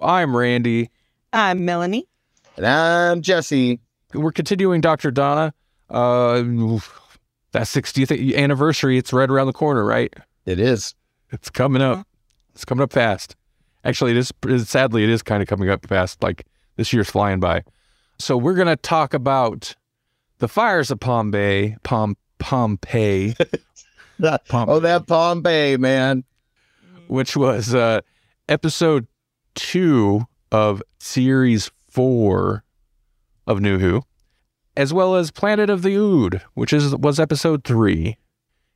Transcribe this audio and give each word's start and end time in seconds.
I'm 0.00 0.34
Randy. 0.36 0.90
I'm 1.32 1.64
Melanie. 1.64 2.08
And 2.56 2.66
I'm 2.66 3.22
Jesse. 3.22 3.80
We're 4.14 4.32
continuing 4.32 4.80
Dr. 4.80 5.10
Donna. 5.10 5.52
Uh, 5.88 6.42
that 7.52 7.62
60th 7.66 8.36
anniversary, 8.36 8.96
it's 8.96 9.12
right 9.12 9.28
around 9.28 9.46
the 9.48 9.52
corner, 9.52 9.84
right? 9.84 10.12
It 10.46 10.58
is. 10.58 10.94
It's 11.30 11.50
coming 11.50 11.82
up. 11.82 12.06
It's 12.54 12.64
coming 12.64 12.82
up 12.82 12.92
fast. 12.92 13.36
Actually, 13.84 14.12
it 14.12 14.16
is, 14.16 14.68
sadly, 14.68 15.04
it 15.04 15.10
is 15.10 15.22
kind 15.22 15.42
of 15.42 15.48
coming 15.48 15.68
up 15.68 15.86
fast. 15.86 16.22
Like 16.22 16.46
this 16.76 16.92
year's 16.92 17.10
flying 17.10 17.40
by. 17.40 17.64
So 18.18 18.36
we're 18.36 18.54
going 18.54 18.68
to 18.68 18.76
talk 18.76 19.14
about 19.14 19.74
the 20.38 20.48
fires 20.48 20.90
of 20.90 21.00
Pompeii, 21.00 21.76
Pom, 21.82 22.16
Pompeii, 22.38 23.34
oh, 24.22 24.80
that 24.80 25.06
Pompeii, 25.06 25.76
man. 25.76 26.24
which 27.08 27.36
was 27.36 27.74
uh, 27.74 28.00
episode 28.48 29.06
two 29.60 30.26
of 30.50 30.82
series 30.98 31.70
four 31.90 32.64
of 33.46 33.60
New 33.60 33.78
Who, 33.78 34.02
as 34.76 34.92
well 34.92 35.16
as 35.16 35.30
Planet 35.30 35.68
of 35.68 35.82
the 35.82 35.94
Ood, 35.96 36.42
which 36.54 36.72
is 36.72 36.96
was 36.96 37.20
episode 37.20 37.62
three. 37.62 38.16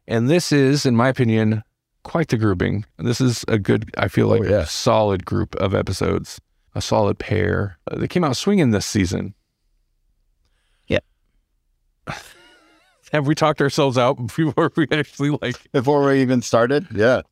And 0.06 0.28
this 0.28 0.52
is, 0.52 0.84
in 0.84 0.94
my 0.94 1.08
opinion, 1.08 1.62
quite 2.02 2.28
the 2.28 2.36
grouping. 2.36 2.84
This 2.98 3.18
is 3.18 3.46
a 3.48 3.58
good, 3.58 3.90
I 3.96 4.08
feel 4.08 4.28
like, 4.28 4.44
yeah. 4.44 4.64
solid 4.64 5.24
group 5.24 5.54
of 5.56 5.74
episodes, 5.74 6.38
a 6.74 6.82
solid 6.82 7.18
pair. 7.18 7.78
Uh, 7.90 7.96
they 7.96 8.08
came 8.08 8.22
out 8.22 8.36
swinging 8.36 8.70
this 8.70 8.84
season. 8.84 9.34
Yeah. 10.86 10.98
Have 13.12 13.26
we 13.26 13.34
talked 13.34 13.62
ourselves 13.62 13.96
out 13.96 14.14
before 14.36 14.70
we 14.76 14.86
actually 14.92 15.38
like 15.40 15.72
Before 15.72 16.04
we 16.04 16.20
even 16.20 16.42
started? 16.42 16.86
Yeah. 16.94 17.22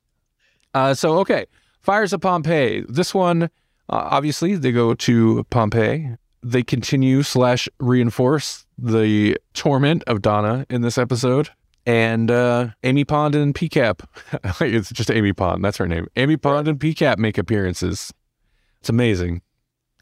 Uh, 0.73 0.95
so 0.95 1.19
okay, 1.19 1.45
fires 1.83 2.13
of 2.13 2.21
Pompeii. 2.21 2.85
This 2.89 3.15
one, 3.15 3.45
uh, 3.45 3.49
obviously, 3.89 4.55
they 4.55 4.73
go 4.73 4.95
to 4.95 5.45
Pompeii. 5.51 6.17
They 6.43 6.63
continue 6.63 7.23
slash 7.23 7.69
reinforce 7.79 8.67
the 8.79 9.37
torment 9.55 10.03
of 10.07 10.23
Donna 10.23 10.67
in 10.69 10.83
this 10.83 10.99
episode. 10.99 11.51
And 11.85 12.31
uh, 12.31 12.69
Amy 12.85 13.05
Pond 13.05 13.35
and 13.35 13.55
PCAP. 13.55 14.01
it's 14.61 14.91
just 14.91 15.11
Amy 15.11 15.33
Pond. 15.33 15.65
That's 15.65 15.79
her 15.79 15.89
name. 15.89 16.07
Amy 16.17 16.37
Pond 16.37 16.69
and 16.69 16.79
PCAP 16.79 17.19
make 17.19 17.39
appearances. 17.39 18.13
It's 18.81 18.89
amazing. 18.89 19.43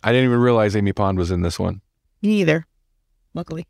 I 0.02 0.12
didn't 0.12 0.26
even 0.26 0.40
realize 0.40 0.76
Amy 0.76 0.92
Pond 0.92 1.18
was 1.18 1.30
in 1.30 1.42
this 1.42 1.58
one. 1.58 1.80
Me 2.22 2.40
either. 2.40 2.66
Luckily. 3.34 3.66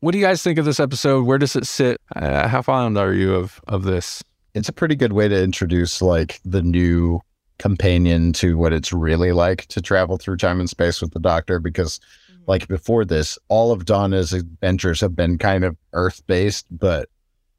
What 0.00 0.12
do 0.12 0.18
you 0.18 0.24
guys 0.24 0.42
think 0.42 0.58
of 0.58 0.64
this 0.64 0.80
episode? 0.80 1.24
Where 1.24 1.38
does 1.38 1.56
it 1.56 1.66
sit? 1.66 2.00
Uh, 2.14 2.46
how 2.48 2.62
fond 2.62 2.98
are 2.98 3.12
you 3.12 3.34
of 3.34 3.60
of 3.68 3.84
this? 3.84 4.22
It's 4.54 4.68
a 4.68 4.72
pretty 4.72 4.96
good 4.96 5.12
way 5.12 5.28
to 5.28 5.42
introduce 5.42 6.02
like 6.02 6.40
the 6.44 6.62
new 6.62 7.20
companion 7.64 8.30
to 8.30 8.58
what 8.58 8.74
it's 8.74 8.92
really 8.92 9.32
like 9.32 9.64
to 9.68 9.80
travel 9.80 10.18
through 10.18 10.36
time 10.36 10.60
and 10.60 10.68
space 10.68 11.00
with 11.00 11.14
the 11.14 11.18
doctor 11.18 11.58
because 11.58 11.98
mm-hmm. 12.30 12.42
like 12.46 12.68
before 12.68 13.06
this, 13.06 13.38
all 13.48 13.72
of 13.72 13.86
Donna's 13.86 14.34
adventures 14.34 15.00
have 15.00 15.16
been 15.16 15.38
kind 15.38 15.64
of 15.64 15.74
earth 15.94 16.22
based, 16.26 16.66
but 16.70 17.08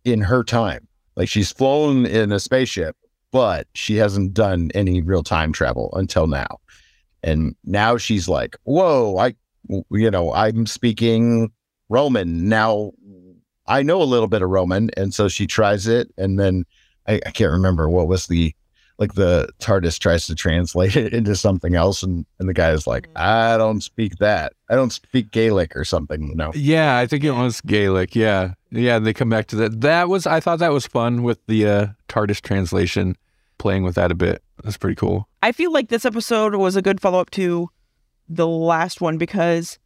in 0.04 0.22
her 0.22 0.44
time. 0.44 0.88
Like 1.16 1.28
she's 1.28 1.52
flown 1.52 2.06
in 2.06 2.32
a 2.32 2.40
spaceship, 2.40 2.96
but 3.32 3.66
she 3.74 3.96
hasn't 3.96 4.36
done 4.36 4.70
any 4.76 5.02
real 5.02 5.24
time 5.24 5.52
travel 5.52 5.90
until 5.94 6.28
now. 6.28 6.60
And 7.24 7.56
now 7.64 7.98
she's 7.98 8.30
like, 8.30 8.56
whoa, 8.64 9.18
I, 9.18 9.34
you 9.90 10.12
know, 10.12 10.32
I'm 10.34 10.68
speaking 10.68 11.52
Roman. 11.90 12.48
Now 12.48 12.92
I 13.66 13.82
know 13.82 14.04
a 14.04 14.04
little 14.04 14.28
bit 14.28 14.44
of 14.44 14.52
Roman. 14.52 14.92
And 14.96 15.16
so 15.16 15.30
she 15.30 15.48
tries 15.48 15.88
it. 15.88 16.14
And 16.16 16.38
then 16.40 16.64
I, 17.08 17.22
I 17.26 17.32
can't 17.32 17.52
remember 17.52 17.90
what 17.90 18.08
was 18.08 18.28
the, 18.28 18.54
like 18.98 19.16
the 19.16 19.50
TARDIS 19.60 20.00
tries 20.00 20.26
to 20.28 20.36
translate 20.36 20.96
it 20.96 21.14
into 21.14 21.36
something 21.36 21.76
else. 21.76 22.02
And, 22.02 22.26
and 22.40 22.48
the 22.48 22.54
guy 22.54 22.72
is 22.72 22.88
like, 22.88 23.10
I 23.16 23.58
don't 23.58 23.82
speak 23.82 24.18
that. 24.18 24.54
I 24.70 24.76
don't 24.76 24.92
speak 24.92 25.32
Gaelic 25.32 25.76
or 25.76 25.84
something, 25.84 26.30
you 26.30 26.36
know? 26.36 26.52
Yeah, 26.56 26.98
I 26.98 27.06
think 27.06 27.24
it 27.24 27.32
was 27.32 27.62
Gaelic. 27.62 28.16
Yeah. 28.16 28.54
Yeah, 28.72 29.00
they 29.00 29.14
come 29.14 29.30
back 29.30 29.48
to 29.48 29.56
that. 29.58 29.82
That 29.82 30.10
was 30.10 30.26
I 30.26 30.40
thought 30.40 30.60
that 30.60 30.72
was 30.72 30.88
fun 30.88 31.24
with 31.24 31.40
the 31.48 31.68
uh 31.68 31.88
TARDIS 32.08 32.42
translation, 32.42 33.16
playing 33.58 33.84
with 33.84 33.96
that 33.96 34.12
a 34.12 34.16
bit. 34.16 34.42
That's 34.64 34.78
pretty 34.78 34.96
cool. 34.96 35.28
I 35.44 35.52
feel 35.52 35.72
like 35.72 35.90
this 35.90 36.06
episode 36.06 36.56
was 36.56 36.76
a 36.76 36.82
good 36.82 37.02
follow 37.02 37.20
up 37.20 37.32
to 37.32 37.70
the 38.28 38.48
last 38.48 39.02
one 39.02 39.18
because 39.18 39.78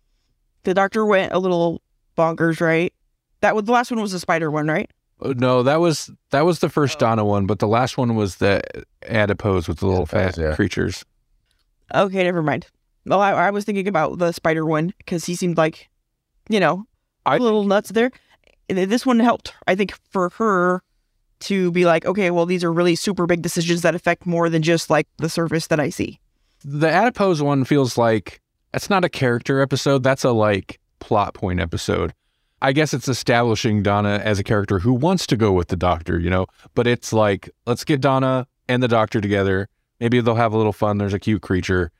the 0.64 0.74
doctor 0.74 1.06
went 1.06 1.34
a 1.34 1.40
little 1.40 1.81
bonkers, 2.18 2.62
right? 2.62 2.94
That 3.41 3.56
was 3.56 3.66
the 3.66 3.72
last 3.72 3.91
one 3.91 4.02
was 4.02 4.12
the 4.12 4.20
spider 4.20 4.52
one, 4.52 4.68
right? 4.68 4.90
Uh, 5.22 5.34
No, 5.38 5.63
that 5.63 5.80
was 5.80 6.09
that 6.31 6.46
was 6.46 6.59
the 6.59 6.69
first 6.69 7.00
Donna 7.00 7.25
one, 7.25 7.46
but 7.46 7.59
the 7.59 7.68
last 7.68 7.97
one 7.97 8.16
was 8.16 8.38
the 8.38 8.62
adipose 9.03 9.68
with 9.68 9.80
the 9.80 9.85
little 9.88 10.03
Adipose, 10.03 10.35
fat 10.35 10.38
yeah. 10.41 10.56
creatures. 10.56 11.03
Okay, 11.94 12.24
never 12.24 12.44
mind. 12.44 12.68
Well, 13.06 13.22
I, 13.22 13.31
I 13.31 13.50
was 13.52 13.66
thinking 13.66 13.88
about 13.88 14.19
the 14.19 14.31
spider 14.31 14.66
one 14.66 14.94
because 15.00 15.25
he 15.25 15.35
seemed 15.35 15.58
like, 15.58 15.90
you 16.50 16.59
know, 16.59 16.85
I- 17.25 17.38
a 17.38 17.40
little 17.40 17.63
nuts 17.63 17.90
there. 17.90 18.12
This 18.68 19.03
one 19.06 19.19
helped, 19.19 19.53
I 19.68 19.74
think, 19.74 19.97
for 20.12 20.29
her 20.38 20.84
to 21.40 21.72
be 21.72 21.85
like, 21.85 22.06
okay, 22.06 22.29
well, 22.29 22.46
these 22.46 22.63
are 22.63 22.72
really 22.72 22.96
super 22.96 23.25
big 23.25 23.41
decisions 23.41 23.81
that 23.81 23.96
affect 23.96 24.28
more 24.28 24.47
than 24.50 24.62
just 24.62 24.90
like 24.91 25.08
the 25.18 25.29
surface 25.29 25.66
that 25.68 25.79
I 25.79 25.90
see. 25.90 26.19
The 26.63 26.88
adipose 26.90 27.41
one 27.41 27.63
feels 27.63 27.97
like 27.97 28.41
that's 28.72 28.90
not 28.90 29.03
a 29.06 29.09
character 29.09 29.62
episode. 29.62 30.03
That's 30.03 30.24
a 30.24 30.31
like 30.31 30.79
plot 31.00 31.34
point 31.34 31.59
episode. 31.59 32.13
I 32.62 32.74
guess 32.74 32.94
it's 32.94 33.08
establishing 33.08 33.84
Donna 33.84 34.22
as 34.24 34.40
a 34.40 34.44
character 34.44 34.80
who 34.80 34.94
wants 34.94 35.25
to 35.28 35.38
go 35.38 35.52
with 35.53 35.70
the 35.70 35.75
doctor, 35.75 36.20
you 36.20 36.30
know, 36.30 36.47
but 36.75 36.88
it's 36.88 37.14
like, 37.14 37.50
let's 37.66 37.84
get 37.84 38.02
Donna 38.02 38.47
and 38.68 38.84
the 38.84 38.88
doctor 38.88 39.22
together. 39.22 39.70
Maybe 40.00 40.20
they'll 40.20 40.36
have 40.36 40.53
a 40.53 40.58
little 40.58 40.74
fun. 40.74 40.97
There's 40.97 41.14
a 41.14 41.20
cute 41.20 41.42
creature, 41.42 41.92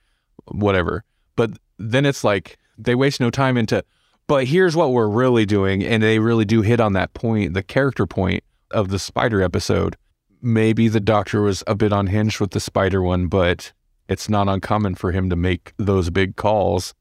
whatever. 0.46 1.04
But 1.36 1.52
then 1.78 2.06
it's 2.06 2.24
like 2.24 2.58
they 2.78 2.96
waste 2.96 3.20
no 3.20 3.30
time 3.30 3.58
into, 3.58 3.84
but 4.28 4.46
here's 4.46 4.76
what 4.76 4.92
we're 4.92 5.08
really 5.08 5.46
doing. 5.46 5.84
And 5.84 6.04
they 6.04 6.20
really 6.20 6.46
do 6.46 6.62
hit 6.62 6.80
on 6.80 6.94
that 6.94 7.14
point, 7.14 7.54
the 7.54 7.64
character 7.64 8.06
point 8.06 8.44
of 8.72 8.90
the 8.90 9.00
spider 9.00 9.42
episode. 9.42 9.96
Maybe 10.42 10.88
the 10.88 11.00
doctor 11.00 11.42
was 11.42 11.64
a 11.68 11.76
bit 11.76 11.92
unhinged 11.92 12.40
with 12.40 12.52
the 12.52 12.60
spider 12.60 13.02
one, 13.02 13.28
but 13.28 13.74
it's 14.08 14.30
not 14.30 14.48
uncommon 14.48 14.96
for 14.96 15.12
him 15.12 15.30
to 15.30 15.36
make 15.36 15.74
those 15.78 16.10
big 16.10 16.36
calls. 16.36 16.94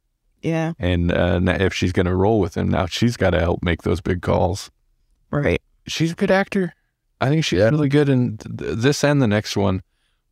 Yeah, 0.43 0.73
And 0.79 1.11
uh, 1.13 1.41
if 1.45 1.75
she's 1.75 1.93
going 1.93 2.07
to 2.07 2.15
roll 2.15 2.39
with 2.41 2.57
him, 2.57 2.69
now 2.69 2.87
she's 2.87 3.17
got 3.17 3.31
to 3.31 3.41
help 3.41 3.63
make 3.63 3.83
those 3.83 4.01
big 4.01 4.23
calls. 4.23 4.71
right. 5.31 5.61
She's 5.87 6.13
a 6.13 6.15
good 6.15 6.31
actor. 6.31 6.75
I 7.21 7.29
think 7.31 7.45
she's 7.45 7.59
Yeah. 7.59 7.71
really 7.71 7.89
good 7.89 8.09
in 8.11 8.37
th- 8.37 8.57
th- 8.59 8.79
this 8.79 9.03
and 9.03 9.21
the 9.23 9.27
next 9.27 9.57
one. 9.57 9.83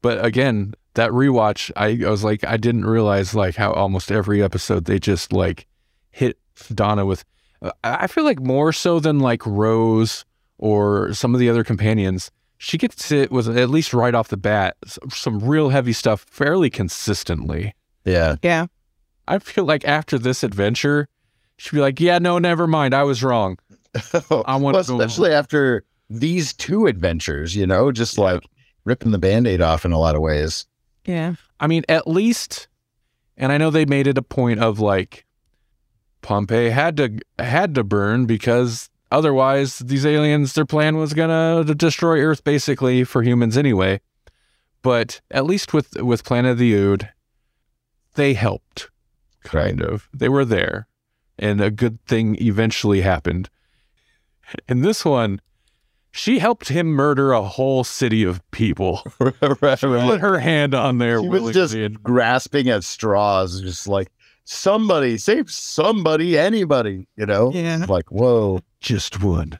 But 0.02 0.22
again, 0.24 0.74
that 0.94 1.10
rewatch, 1.10 1.70
I, 1.76 1.98
I 2.06 2.10
was 2.10 2.22
like, 2.22 2.44
I 2.44 2.56
didn't 2.58 2.84
realize 2.84 3.34
like 3.34 3.56
how 3.56 3.72
almost 3.72 4.12
every 4.12 4.42
episode 4.42 4.84
they 4.84 4.98
just 4.98 5.32
like 5.32 5.66
hit 6.10 6.38
Donna 6.74 7.04
with. 7.06 7.24
uh, 7.62 7.72
I 7.82 8.04
I 8.04 8.06
feel 8.06 8.24
like 8.24 8.38
more 8.40 8.72
so 8.72 9.00
than 9.00 9.18
like 9.18 9.44
Rose 9.46 10.24
or 10.58 11.12
some 11.14 11.34
of 11.34 11.40
the 11.40 11.48
other 11.50 11.64
companions, 11.64 12.30
she 12.58 12.76
gets 12.78 13.10
it 13.10 13.32
with 13.32 13.48
at 13.56 13.70
least 13.70 13.92
right 13.94 14.14
off 14.14 14.28
the 14.28 14.36
bat 14.36 14.76
some 15.10 15.40
real 15.40 15.70
heavy 15.70 15.92
stuff 15.94 16.24
fairly 16.30 16.70
consistently. 16.70 17.74
Yeah. 18.04 18.36
Yeah. 18.42 18.66
I 19.28 19.38
feel 19.38 19.64
like 19.64 19.84
after 19.84 20.18
this 20.18 20.42
adventure, 20.42 21.08
she'd 21.58 21.72
be 21.76 21.80
like, 21.80 22.00
"Yeah, 22.00 22.18
no, 22.18 22.38
never 22.38 22.66
mind. 22.66 22.94
I 22.94 23.02
was 23.02 23.22
wrong." 23.22 23.58
I 24.12 24.56
wanna 24.56 24.82
go- 24.84 25.00
especially 25.00 25.32
after 25.32 25.84
these 26.10 26.52
two 26.52 26.86
adventures, 26.86 27.56
you 27.56 27.66
know, 27.66 27.90
just 27.90 28.18
like 28.18 28.42
ripping 28.84 29.10
the 29.10 29.18
band-aid 29.18 29.60
off 29.60 29.84
in 29.84 29.92
a 29.92 29.98
lot 29.98 30.14
of 30.14 30.20
ways. 30.20 30.66
Yeah. 31.04 31.34
I 31.58 31.66
mean, 31.66 31.82
at 31.88 32.06
least, 32.06 32.68
and 33.36 33.50
I 33.50 33.58
know 33.58 33.70
they 33.70 33.84
made 33.86 34.06
it 34.06 34.18
a 34.18 34.22
point 34.22 34.60
of 34.60 34.78
like 34.78 35.24
Pompeii 36.22 36.70
had 36.70 36.96
to 36.98 37.18
had 37.38 37.74
to 37.76 37.84
burn 37.84 38.26
because 38.26 38.90
otherwise 39.10 39.78
these 39.78 40.04
aliens, 40.06 40.52
their 40.52 40.66
plan 40.66 40.96
was 40.96 41.14
gonna 41.14 41.64
to 41.66 41.74
destroy 41.74 42.20
Earth 42.20 42.44
basically 42.44 43.04
for 43.04 43.22
humans 43.22 43.56
anyway. 43.56 44.00
But 44.82 45.20
at 45.30 45.46
least 45.46 45.72
with 45.72 46.00
with 46.02 46.24
Planet 46.24 46.52
of 46.52 46.58
the 46.58 46.74
Ood, 46.74 47.08
they 48.14 48.34
helped, 48.34 48.90
kind 49.46 49.82
of. 49.82 50.08
They 50.12 50.28
were 50.28 50.44
there, 50.44 50.86
and 51.38 51.60
a 51.60 51.70
good 51.70 52.04
thing 52.06 52.36
eventually 52.40 53.00
happened. 53.00 53.48
In 54.68 54.82
this 54.82 55.04
one, 55.04 55.40
she 56.10 56.38
helped 56.38 56.68
him 56.68 56.88
murder 56.88 57.32
a 57.32 57.42
whole 57.42 57.84
city 57.84 58.22
of 58.22 58.48
people. 58.50 59.02
right, 59.20 59.60
right. 59.60 59.80
Put 59.80 60.20
her 60.20 60.38
hand 60.38 60.74
on 60.74 60.98
there. 60.98 61.20
She 61.20 61.28
was 61.28 61.54
just 61.54 61.74
and- 61.74 62.02
grasping 62.02 62.68
at 62.68 62.84
straws, 62.84 63.60
just 63.60 63.86
like 63.86 64.08
somebody 64.44 65.18
save 65.18 65.50
somebody, 65.50 66.38
anybody, 66.38 67.06
you 67.16 67.26
know? 67.26 67.52
Yeah. 67.52 67.84
Like, 67.88 68.10
whoa. 68.10 68.60
just 68.80 69.22
one. 69.22 69.58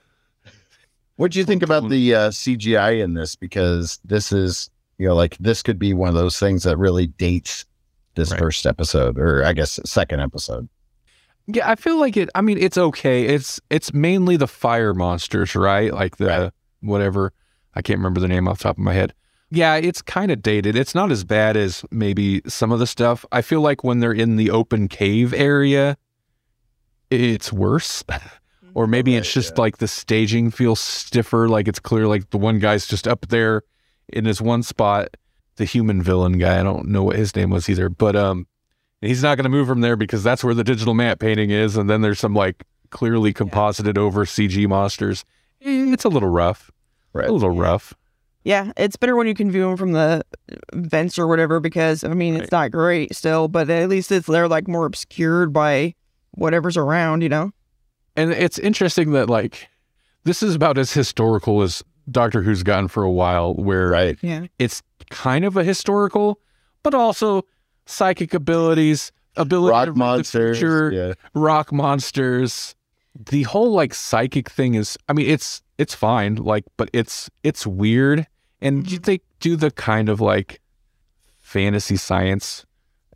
What 1.16 1.32
do 1.32 1.38
you 1.38 1.44
think 1.44 1.62
about 1.62 1.88
the 1.88 2.14
uh, 2.14 2.30
CGI 2.30 3.02
in 3.02 3.14
this? 3.14 3.36
Because 3.36 3.98
this 4.04 4.32
is, 4.32 4.70
you 4.98 5.08
know, 5.08 5.14
like 5.14 5.36
this 5.38 5.62
could 5.62 5.78
be 5.78 5.92
one 5.92 6.08
of 6.08 6.14
those 6.14 6.38
things 6.38 6.62
that 6.64 6.76
really 6.76 7.06
dates 7.06 7.64
this 8.16 8.30
Right. 8.32 8.40
first 8.40 8.66
episode, 8.66 9.18
or 9.18 9.44
I 9.44 9.52
guess 9.52 9.78
second 9.84 10.20
episode. 10.20 10.68
Yeah, 11.46 11.70
I 11.70 11.76
feel 11.76 11.98
like 12.00 12.16
it. 12.16 12.28
I 12.34 12.40
mean, 12.40 12.58
it's 12.58 12.76
okay. 12.76 13.24
It's 13.26 13.60
it's 13.70 13.94
mainly 13.94 14.36
the 14.36 14.48
fire 14.48 14.92
monsters, 14.94 15.54
right? 15.54 15.92
Like 15.94 16.16
the 16.16 16.26
Right. 16.26 16.52
whatever. 16.80 17.32
I 17.74 17.82
can't 17.82 17.98
remember 17.98 18.20
the 18.20 18.28
name 18.28 18.48
off 18.48 18.58
the 18.58 18.64
top 18.64 18.78
of 18.78 18.82
my 18.82 18.94
head. 18.94 19.14
Yeah, 19.50 19.76
it's 19.76 20.02
kind 20.02 20.32
of 20.32 20.42
dated. 20.42 20.74
It's 20.74 20.94
not 20.94 21.12
as 21.12 21.22
bad 21.22 21.56
as 21.56 21.84
maybe 21.92 22.42
some 22.48 22.72
of 22.72 22.80
the 22.80 22.86
stuff. 22.86 23.24
I 23.30 23.42
feel 23.42 23.60
like 23.60 23.84
when 23.84 24.00
they're 24.00 24.12
in 24.12 24.36
the 24.36 24.50
open 24.50 24.88
cave 24.88 25.32
area, 25.32 25.96
it's 27.10 27.52
worse. 27.52 28.02
or 28.74 28.84
mm-hmm. 28.84 28.90
maybe 28.90 29.16
it's 29.16 29.28
Right, 29.28 29.34
just 29.34 29.58
like 29.58 29.78
the 29.78 29.86
staging 29.88 30.50
feels 30.50 30.80
stiffer. 30.80 31.48
Like 31.48 31.68
it's 31.68 31.78
clear, 31.78 32.08
like 32.08 32.30
the 32.30 32.38
one 32.38 32.58
guy's 32.58 32.86
just 32.86 33.06
up 33.06 33.26
there 33.28 33.62
in 34.08 34.24
his 34.24 34.42
one 34.42 34.62
spot. 34.64 35.16
The 35.56 35.64
human 35.64 36.02
villain 36.02 36.38
guy. 36.38 36.60
I 36.60 36.62
don't 36.62 36.88
know 36.88 37.02
what 37.02 37.16
his 37.16 37.34
name 37.34 37.50
was 37.50 37.68
either, 37.68 37.88
but 37.88 38.14
um, 38.14 38.46
he's 39.00 39.22
not 39.22 39.36
going 39.36 39.44
to 39.44 39.50
move 39.50 39.66
from 39.66 39.80
there 39.80 39.96
because 39.96 40.22
that's 40.22 40.44
where 40.44 40.54
the 40.54 40.64
digital 40.64 40.94
matte 40.94 41.18
painting 41.18 41.50
is. 41.50 41.76
And 41.76 41.88
then 41.88 42.02
there's 42.02 42.18
some 42.18 42.34
like 42.34 42.64
clearly 42.90 43.32
composited 43.32 43.98
over 43.98 44.24
CG 44.24 44.68
monsters. 44.68 45.24
It's 45.60 46.04
a 46.04 46.08
little 46.08 46.28
rough. 46.28 46.70
Right. 47.12 47.28
A 47.28 47.32
little 47.32 47.50
rough. 47.50 47.94
Yeah, 48.44 48.70
it's 48.76 48.94
better 48.94 49.16
when 49.16 49.26
you 49.26 49.34
can 49.34 49.50
view 49.50 49.62
them 49.62 49.76
from 49.76 49.90
the 49.90 50.24
vents 50.72 51.18
or 51.18 51.26
whatever 51.26 51.58
because 51.58 52.04
I 52.04 52.08
mean 52.10 52.36
it's 52.36 52.52
not 52.52 52.70
great 52.70 53.12
still, 53.12 53.48
but 53.48 53.68
at 53.68 53.88
least 53.88 54.12
it's 54.12 54.28
they're 54.28 54.46
like 54.46 54.68
more 54.68 54.86
obscured 54.86 55.52
by 55.52 55.96
whatever's 56.30 56.76
around, 56.76 57.22
you 57.22 57.28
know. 57.28 57.50
And 58.14 58.30
it's 58.30 58.58
interesting 58.60 59.10
that 59.12 59.28
like 59.28 59.68
this 60.22 60.44
is 60.44 60.54
about 60.54 60.78
as 60.78 60.92
historical 60.92 61.62
as 61.62 61.82
Doctor 62.10 62.42
Who's 62.42 62.62
gotten 62.62 62.88
for 62.88 63.02
a 63.02 63.10
while, 63.10 63.54
where 63.54 63.88
Right. 63.88 64.18
Yeah. 64.22 64.46
it's 64.58 64.82
kind 65.10 65.44
of 65.44 65.56
a 65.56 65.64
historical, 65.64 66.40
but 66.82 66.94
also 66.94 67.42
psychic 67.86 68.32
abilities, 68.34 69.12
ability 69.36 69.68
to 69.68 69.72
Rock 69.72 69.86
read 69.86 69.94
the 69.94 69.98
monsters. 69.98 70.58
future, 70.58 70.92
Yeah. 70.92 71.12
rock 71.34 71.72
monsters. 71.72 72.74
The 73.18 73.42
whole 73.44 73.72
like 73.72 73.94
psychic 73.94 74.48
thing 74.50 74.74
is 74.74 74.96
I 75.08 75.12
mean 75.12 75.28
it's 75.28 75.62
it's 75.78 75.94
fine, 75.94 76.36
like, 76.36 76.64
but 76.76 76.88
it's 76.92 77.28
it's 77.42 77.66
weird. 77.66 78.26
And 78.60 78.90
you 78.90 78.98
they 78.98 79.20
do 79.40 79.56
the 79.56 79.70
kind 79.70 80.08
of 80.08 80.20
like 80.20 80.60
fantasy 81.40 81.96
science 81.96 82.64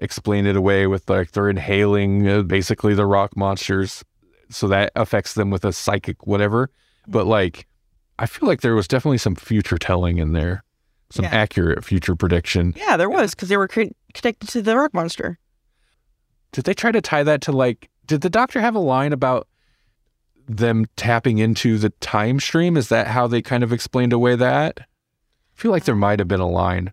explain 0.00 0.46
it 0.46 0.56
away 0.56 0.86
with 0.86 1.08
like 1.10 1.32
they're 1.32 1.50
inhaling 1.50 2.26
uh, 2.26 2.42
basically 2.42 2.94
the 2.94 3.04
rock 3.06 3.36
monsters 3.36 4.02
so 4.48 4.66
that 4.68 4.90
affects 4.96 5.34
them 5.34 5.50
with 5.50 5.64
a 5.64 5.72
psychic 5.72 6.26
whatever. 6.26 6.70
But 7.06 7.26
like 7.26 7.66
I 8.20 8.26
feel 8.26 8.46
like 8.48 8.60
there 8.60 8.74
was 8.74 8.86
definitely 8.86 9.18
some 9.18 9.34
future 9.34 9.78
telling 9.78 10.18
in 10.18 10.32
there. 10.32 10.62
Some 11.10 11.24
Yeah. 11.24 11.30
accurate 11.34 11.84
future 11.84 12.14
prediction. 12.14 12.74
Yeah, 12.76 12.96
there 12.96 13.10
was 13.10 13.34
because 13.34 13.48
they 13.48 13.56
were 13.56 13.66
con- 13.66 13.94
connected 14.14 14.48
to 14.50 14.62
the 14.62 14.76
rock 14.76 14.94
monster. 14.94 15.38
Did 16.52 16.64
they 16.64 16.74
try 16.74 16.92
to 16.92 17.00
tie 17.00 17.22
that 17.24 17.40
to 17.42 17.52
like? 17.52 17.88
Did 18.06 18.20
the 18.20 18.30
doctor 18.30 18.60
have 18.60 18.74
a 18.76 18.80
line 18.80 19.12
about 19.12 19.48
them 20.46 20.86
tapping 20.96 21.38
into 21.38 21.78
the 21.78 21.90
time 22.00 22.38
stream? 22.40 22.76
Is 22.76 22.88
that 22.90 23.08
how 23.08 23.26
they 23.26 23.42
kind 23.42 23.64
of 23.64 23.72
explained 23.72 24.12
away 24.12 24.36
that? 24.36 24.80
I 24.80 24.84
feel 25.54 25.70
like 25.70 25.84
there 25.84 25.94
um, 25.94 26.00
might 26.00 26.18
have 26.18 26.28
been 26.28 26.40
a 26.40 26.48
line 26.48 26.92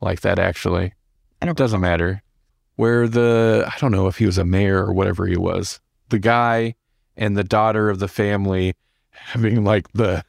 like 0.00 0.20
that 0.22 0.38
actually. 0.38 0.94
I 1.40 1.46
don't 1.46 1.52
It 1.52 1.56
doesn't 1.62 1.80
matter. 1.80 2.22
Where 2.76 3.06
the 3.06 3.64
I 3.72 3.78
don't 3.78 3.92
know 3.92 4.06
if 4.08 4.16
he 4.18 4.26
was 4.26 4.38
a 4.38 4.44
mayor 4.44 4.84
or 4.84 4.92
whatever 4.92 5.26
he 5.26 5.36
was. 5.36 5.80
The 6.08 6.18
guy 6.18 6.74
and 7.16 7.36
the 7.36 7.44
daughter 7.44 7.90
of 7.90 7.98
the 7.98 8.08
family 8.08 8.74
having 9.10 9.62
like 9.64 9.92
the 9.92 10.24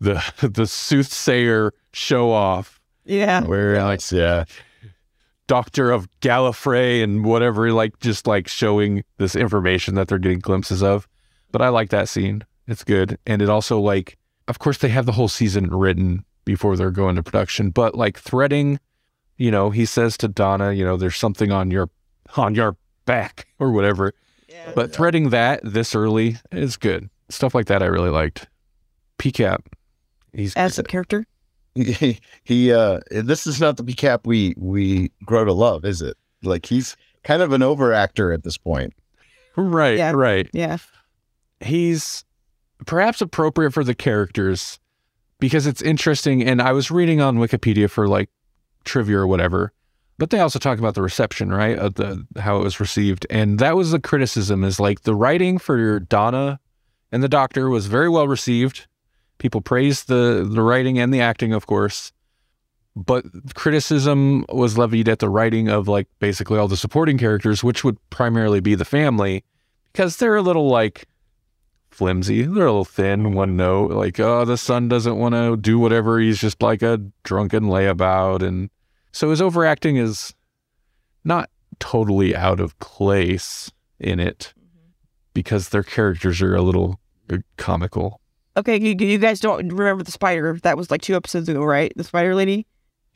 the 0.00 0.22
the 0.52 0.66
soothsayer 0.66 1.72
show 1.92 2.30
off 2.30 2.80
Yeah. 3.04 3.42
where 3.42 3.82
like 3.84 4.10
yeah. 4.12 4.44
doctor 5.46 5.90
of 5.90 6.08
Gallifrey 6.20 7.02
and 7.02 7.24
whatever, 7.24 7.72
like 7.72 7.98
just 8.00 8.26
like 8.26 8.48
showing 8.48 9.04
this 9.18 9.34
information 9.34 9.94
that 9.94 10.08
they're 10.08 10.18
getting 10.18 10.40
glimpses 10.40 10.82
of. 10.82 11.08
But 11.50 11.62
I 11.62 11.68
like 11.70 11.90
that 11.90 12.08
scene. 12.08 12.44
It's 12.66 12.84
good. 12.84 13.18
And 13.26 13.40
it 13.42 13.48
also 13.48 13.80
like 13.80 14.18
of 14.46 14.58
course 14.58 14.78
they 14.78 14.88
have 14.88 15.06
the 15.06 15.12
whole 15.12 15.28
season 15.28 15.66
written 15.70 16.24
before 16.44 16.76
they're 16.76 16.90
going 16.90 17.16
to 17.16 17.22
production, 17.22 17.70
but 17.70 17.94
like 17.94 18.18
threading, 18.18 18.80
you 19.36 19.50
know, 19.50 19.68
he 19.70 19.84
says 19.84 20.16
to 20.18 20.28
Donna, 20.28 20.72
you 20.72 20.84
know, 20.84 20.96
there's 20.96 21.16
something 21.16 21.52
on 21.52 21.70
your 21.70 21.90
on 22.36 22.54
your 22.54 22.76
back 23.04 23.46
or 23.58 23.72
whatever. 23.72 24.12
Yeah. 24.48 24.72
But 24.74 24.92
threading 24.92 25.30
that 25.30 25.60
this 25.62 25.94
early 25.94 26.36
is 26.52 26.76
good. 26.76 27.10
Stuff 27.28 27.54
like 27.54 27.66
that 27.66 27.82
I 27.82 27.86
really 27.86 28.08
liked. 28.10 28.48
PCAP. 29.18 29.58
He's 30.38 30.54
As 30.56 30.78
a 30.78 30.82
character. 30.82 31.26
he, 31.74 32.18
he 32.44 32.72
uh 32.72 33.00
this 33.10 33.46
is 33.46 33.60
not 33.60 33.76
the 33.76 33.82
PCAP 33.84 34.20
we 34.24 34.54
we 34.56 35.10
grow 35.24 35.44
to 35.44 35.52
love, 35.52 35.84
is 35.84 36.00
it? 36.00 36.16
Like 36.42 36.66
he's 36.66 36.96
kind 37.24 37.42
of 37.42 37.52
an 37.52 37.60
overactor 37.60 38.32
at 38.32 38.44
this 38.44 38.56
point. 38.56 38.94
right, 39.56 39.98
Yeah. 39.98 40.12
right. 40.12 40.48
Yeah. 40.52 40.78
he's 41.60 42.24
perhaps 42.86 43.20
appropriate 43.20 43.72
for 43.72 43.82
the 43.82 43.94
characters 43.94 44.78
because 45.40 45.66
it's 45.66 45.82
interesting. 45.82 46.42
And 46.42 46.62
I 46.62 46.72
was 46.72 46.90
reading 46.90 47.20
on 47.20 47.38
Wikipedia 47.38 47.90
for 47.90 48.06
like 48.08 48.30
trivia 48.84 49.18
or 49.18 49.26
whatever, 49.26 49.72
but 50.18 50.30
they 50.30 50.38
also 50.38 50.58
talk 50.60 50.78
about 50.78 50.94
the 50.94 51.02
reception, 51.02 51.50
right? 51.50 51.76
Of 51.78 51.94
the 51.94 52.24
how 52.38 52.58
it 52.58 52.64
was 52.64 52.78
received, 52.80 53.26
and 53.30 53.58
that 53.58 53.76
was 53.76 53.90
the 53.90 54.00
criticism 54.00 54.62
is 54.62 54.78
like 54.78 55.02
the 55.02 55.14
writing 55.14 55.58
for 55.58 55.98
Donna 56.00 56.60
and 57.10 57.22
the 57.22 57.28
Doctor 57.28 57.68
was 57.68 57.86
very 57.86 58.08
well 58.08 58.28
received. 58.28 58.86
People 59.38 59.60
praised 59.60 60.08
the 60.08 60.46
the 60.48 60.62
writing 60.62 60.98
and 60.98 61.12
the 61.12 61.20
acting, 61.20 61.52
of 61.52 61.66
course. 61.66 62.12
But 62.96 63.24
criticism 63.54 64.44
was 64.48 64.76
levied 64.76 65.08
at 65.08 65.20
the 65.20 65.28
writing 65.28 65.68
of 65.68 65.86
like 65.86 66.08
basically 66.18 66.58
all 66.58 66.68
the 66.68 66.76
supporting 66.76 67.16
characters, 67.16 67.62
which 67.62 67.84
would 67.84 67.96
primarily 68.10 68.60
be 68.60 68.74
the 68.74 68.84
family, 68.84 69.44
because 69.92 70.16
they're 70.16 70.36
a 70.36 70.42
little 70.42 70.68
like 70.68 71.06
flimsy. 71.90 72.42
They're 72.42 72.66
a 72.66 72.72
little 72.72 72.84
thin, 72.84 73.32
one 73.34 73.56
note. 73.56 73.90
Like, 73.90 74.20
oh, 74.20 74.44
the 74.44 74.56
son 74.56 74.88
doesn't 74.88 75.16
want 75.16 75.34
to 75.34 75.56
do 75.56 75.78
whatever. 75.78 76.18
He's 76.18 76.38
just 76.38 76.62
like 76.62 76.82
a 76.82 77.00
drunken 77.24 77.64
layabout. 77.64 78.42
And 78.42 78.70
so 79.12 79.30
his 79.30 79.42
overacting 79.42 79.96
is 79.96 80.34
not 81.24 81.50
totally 81.78 82.34
out 82.34 82.60
of 82.60 82.78
place 82.78 83.70
in 83.98 84.20
it 84.20 84.54
because 85.34 85.68
their 85.68 85.82
characters 85.82 86.40
are 86.42 86.54
a 86.54 86.62
little 86.62 87.00
uh, 87.32 87.38
comical. 87.56 88.20
Okay, 88.58 88.78
you, 88.80 88.96
you 88.98 89.18
guys 89.18 89.38
don't 89.40 89.68
remember 89.72 90.02
the 90.02 90.10
spider? 90.10 90.58
That 90.64 90.76
was 90.76 90.90
like 90.90 91.00
two 91.00 91.14
episodes 91.14 91.48
ago, 91.48 91.62
right? 91.62 91.92
The 91.94 92.02
spider 92.04 92.34
lady. 92.34 92.66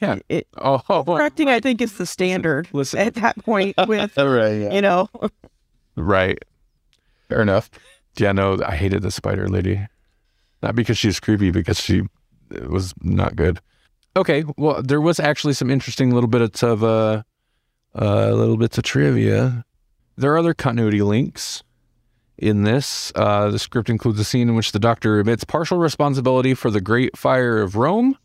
Yeah. 0.01 0.19
It, 0.29 0.47
Oh, 0.59 0.81
overacting, 0.89 1.49
I 1.49 1.59
think, 1.61 1.81
is 1.81 1.99
the 1.99 2.07
standard 2.07 2.69
listen. 2.73 3.01
at 3.01 3.15
that 3.15 3.37
point. 3.45 3.75
With 3.89 4.17
right, 4.17 4.53
yeah. 4.53 4.73
you 4.73 4.81
know, 4.81 5.09
right. 5.97 6.39
Fair 7.29 7.43
enough. 7.43 7.69
Yeah, 8.17 8.33
no, 8.33 8.59
I 8.65 8.77
hated 8.77 9.03
the 9.03 9.11
spider 9.11 9.49
lady. 9.49 9.85
Not 10.63 10.77
because 10.77 10.97
she's 10.97 11.19
creepy, 11.19 11.51
because 11.51 11.81
she 11.81 12.03
was 12.69 12.95
not 13.03 13.35
good. 13.35 13.59
Okay, 14.17 14.45
well, 14.57 14.81
there 14.83 15.01
was 15.01 15.19
actually 15.19 15.55
some 15.55 15.71
interesting 15.71 16.11
little 16.13 16.29
bits 16.29 16.63
of 16.63 16.85
uh, 16.85 17.23
uh, 18.01 18.31
little 18.31 18.57
bits 18.59 18.79
of 18.79 18.85
trivia. 18.85 19.65
There 20.17 20.33
are 20.33 20.39
other 20.39 20.55
continuity 20.55 21.03
links 21.03 21.63
in 22.43 22.65
this. 22.65 23.13
Uh, 23.15 23.51
the 23.51 23.59
script 23.59 23.89
includes 23.89 24.19
a 24.21 24.25
scene 24.25 24.49
in 24.49 24.55
which 24.55 24.73
the 24.73 24.79
Doctor 24.79 25.21
admits 25.21 25.45
partial 25.45 25.79
responsibility 25.79 26.55
for 26.55 26.71
the 26.71 26.81
Great 26.81 27.17
Fire 27.17 27.61
of 27.63 27.77
Rome, 27.77 28.17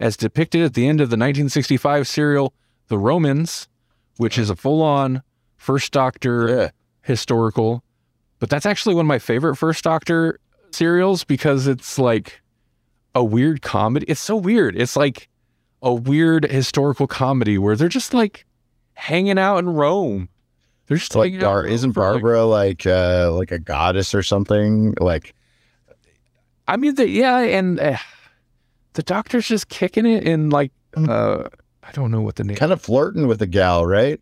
as 0.00 0.16
depicted 0.16 0.62
at 0.62 0.74
the 0.74 0.86
end 0.86 1.00
of 1.00 1.08
the 1.10 1.14
1965 1.16 2.06
serial 2.06 2.54
"The 2.88 2.98
Romans," 2.98 3.68
which 4.16 4.38
is 4.38 4.50
a 4.50 4.56
full-on 4.56 5.22
First 5.56 5.92
Doctor 5.92 6.48
Yeah. 6.48 6.70
historical. 7.02 7.82
But 8.38 8.50
that's 8.50 8.66
actually 8.66 8.94
one 8.94 9.06
of 9.06 9.08
my 9.08 9.18
favorite 9.18 9.56
First 9.56 9.84
Doctor 9.84 10.38
serials 10.70 11.24
because 11.24 11.66
it's 11.66 11.98
like 11.98 12.42
a 13.14 13.24
weird 13.24 13.62
comedy. 13.62 14.06
It's 14.08 14.20
so 14.20 14.36
weird. 14.36 14.76
It's 14.76 14.96
like 14.96 15.28
a 15.82 15.92
weird 15.94 16.44
historical 16.50 17.06
comedy 17.06 17.58
where 17.58 17.76
they're 17.76 17.88
just 17.88 18.12
like 18.14 18.44
hanging 18.94 19.38
out 19.38 19.58
in 19.58 19.68
Rome. 19.68 20.28
They're 20.86 20.98
just 20.98 21.14
like 21.14 21.38
Bar- 21.40 21.66
isn't 21.66 21.92
for, 21.94 22.00
like- 22.00 22.12
Barbara 22.22 22.44
like 22.44 22.86
uh 22.86 23.30
like 23.32 23.50
a 23.52 23.58
goddess 23.58 24.14
or 24.14 24.22
something? 24.22 24.94
Like 25.00 25.34
I 26.66 26.76
mean, 26.76 26.94
the, 26.94 27.06
yeah, 27.08 27.38
and 27.40 27.78
uh, 27.78 27.98
the 28.94 29.02
doctor's 29.02 29.46
just 29.46 29.68
kicking 29.68 30.06
it 30.06 30.24
in 30.24 30.48
like 30.50 30.72
uh, 30.96 31.44
I 31.82 31.92
don't 31.92 32.10
know 32.10 32.22
what 32.22 32.36
the 32.36 32.44
name. 32.44 32.56
kind 32.56 32.72
of 32.72 32.80
flirting 32.80 33.26
with 33.26 33.42
a 33.42 33.46
gal, 33.46 33.84
right? 33.84 34.20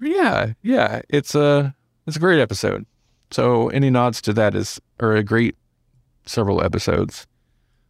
Yeah, 0.00 0.52
yeah, 0.62 1.02
it's 1.10 1.34
a 1.34 1.74
it's 2.06 2.16
a 2.16 2.20
great 2.20 2.40
episode. 2.40 2.86
So 3.30 3.68
any 3.70 3.90
nods 3.90 4.22
to 4.22 4.32
that 4.34 4.54
is 4.54 4.80
are 5.00 5.14
a 5.16 5.22
great 5.22 5.54
several 6.24 6.62
episodes. 6.62 7.26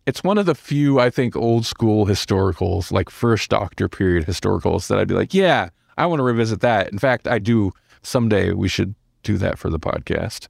it's 0.07 0.23
one 0.25 0.39
of 0.39 0.47
the 0.47 0.55
few 0.55 0.99
I 1.01 1.11
think 1.11 1.37
old 1.37 1.65
school 1.67 2.07
historicals, 2.07 2.91
like 2.91 3.09
first 3.11 3.51
Doctor 3.51 3.89
period 3.89 4.27
historicals, 4.27 4.89
that 4.89 4.99
I'd 4.99 5.09
be 5.09 5.15
like, 5.15 5.33
yeah, 5.35 5.69
I 5.97 6.07
want 6.07 6.19
to 6.21 6.25
revisit 6.25 6.61
that. 6.61 6.91
In 6.93 6.99
fact, 6.99 7.27
I 7.29 7.39
do. 7.39 7.73
Someday 8.07 8.53
we 8.53 8.69
should 8.69 8.95
do 9.25 9.37
that 9.39 9.59
for 9.59 9.69
the 9.69 9.81
podcast 9.81 10.47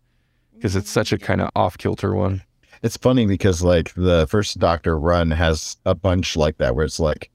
because 0.54 0.76
it's 0.76 0.90
such 0.90 1.10
a 1.10 1.16
mm-hmm. 1.16 1.24
kind 1.24 1.40
of 1.40 1.48
off 1.56 1.78
kilter 1.78 2.14
one. 2.14 2.42
It's 2.82 2.98
funny 2.98 3.24
because 3.26 3.62
like 3.62 3.94
the 3.94 4.26
first 4.26 4.58
Doctor 4.58 4.98
run 4.98 5.30
has 5.30 5.78
a 5.86 5.94
bunch 5.94 6.36
like 6.36 6.58
that 6.58 6.76
where 6.76 6.84
it's 6.84 7.00
like 7.00 7.30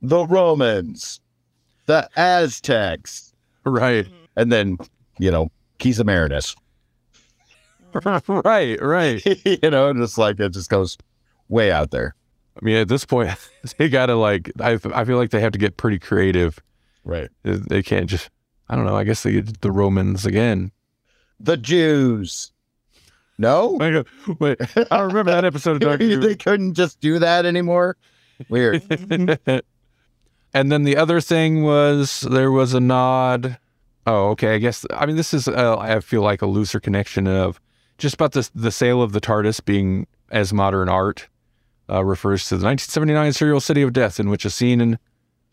the 0.00 0.26
Romans, 0.26 1.20
the 1.86 2.08
Aztecs, 2.16 3.32
Right. 3.64 4.04
Mm-hmm. 4.04 4.24
and 4.36 4.52
then 4.52 4.78
you 5.18 5.32
know 5.32 5.50
Keys 5.78 5.98
of 5.98 6.06
Marinus. 6.06 6.54
Mm-hmm. 7.94 8.40
right. 8.48 8.80
Right. 8.80 9.44
you 9.62 9.70
know, 9.70 9.88
and 9.88 10.00
it's 10.00 10.16
like 10.16 10.38
it 10.38 10.52
just 10.52 10.70
goes 10.70 10.96
way 11.48 11.72
out 11.72 11.90
there. 11.90 12.14
I 12.56 12.64
mean, 12.64 12.76
at 12.76 12.86
this 12.86 13.04
point, 13.04 13.30
they 13.78 13.88
gotta 13.88 14.14
like. 14.14 14.52
I 14.60 14.78
I 14.94 15.04
feel 15.04 15.16
like 15.16 15.30
they 15.30 15.40
have 15.40 15.52
to 15.52 15.58
get 15.58 15.76
pretty 15.76 15.98
creative. 15.98 16.60
Right. 17.04 17.28
They- 17.42 17.56
They 17.56 17.82
can't 17.82 18.08
just. 18.08 18.30
I 18.74 18.76
don't 18.76 18.86
know. 18.86 18.96
I 18.96 19.04
guess 19.04 19.22
did 19.22 19.60
the 19.60 19.70
Romans 19.70 20.26
again. 20.26 20.72
The 21.38 21.56
Jews. 21.56 22.50
No, 23.38 23.76
Wait, 23.78 24.04
wait, 24.40 24.58
I 24.90 25.02
remember 25.02 25.30
that 25.30 25.44
episode 25.44 25.76
of 25.76 25.80
Doctor 25.90 26.16
they 26.18 26.34
couldn't 26.34 26.74
just 26.74 26.98
do 26.98 27.20
that 27.20 27.46
anymore. 27.46 27.96
Weird. 28.48 28.82
and 30.54 30.72
then 30.72 30.82
the 30.82 30.96
other 30.96 31.20
thing 31.20 31.62
was 31.62 32.22
there 32.22 32.50
was 32.50 32.74
a 32.74 32.80
nod. 32.80 33.58
Oh, 34.08 34.30
okay. 34.30 34.56
I 34.56 34.58
guess 34.58 34.84
I 34.90 35.06
mean 35.06 35.14
this 35.14 35.32
is 35.32 35.46
uh, 35.46 35.78
I 35.78 36.00
feel 36.00 36.22
like 36.22 36.42
a 36.42 36.46
looser 36.46 36.80
connection 36.80 37.28
of 37.28 37.60
just 37.96 38.16
about 38.16 38.32
the 38.32 38.50
the 38.56 38.72
sale 38.72 39.02
of 39.02 39.12
the 39.12 39.20
TARDIS 39.20 39.64
being 39.64 40.08
as 40.32 40.52
modern 40.52 40.88
art 40.88 41.28
uh, 41.88 42.04
refers 42.04 42.48
to 42.48 42.56
the 42.56 42.66
1979 42.66 43.34
serial 43.34 43.60
City 43.60 43.82
of 43.82 43.92
Death, 43.92 44.18
in 44.18 44.30
which 44.30 44.44
a 44.44 44.50
scene 44.50 44.80
in 44.80 44.98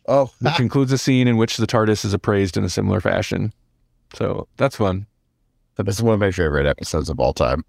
Oh, 0.07 0.31
which 0.41 0.59
includes 0.59 0.91
a 0.91 0.97
scene 0.97 1.27
in 1.27 1.37
which 1.37 1.57
the 1.57 1.67
TARDIS 1.67 2.05
is 2.05 2.13
appraised 2.13 2.57
in 2.57 2.63
a 2.63 2.69
similar 2.69 3.01
fashion. 3.01 3.53
So 4.15 4.47
that's 4.57 4.75
fun. 4.75 5.05
that's 5.77 6.01
one 6.01 6.15
of 6.15 6.19
my 6.19 6.31
favorite 6.31 6.65
episodes 6.65 7.09
of 7.09 7.19
all 7.19 7.33
time. 7.33 7.63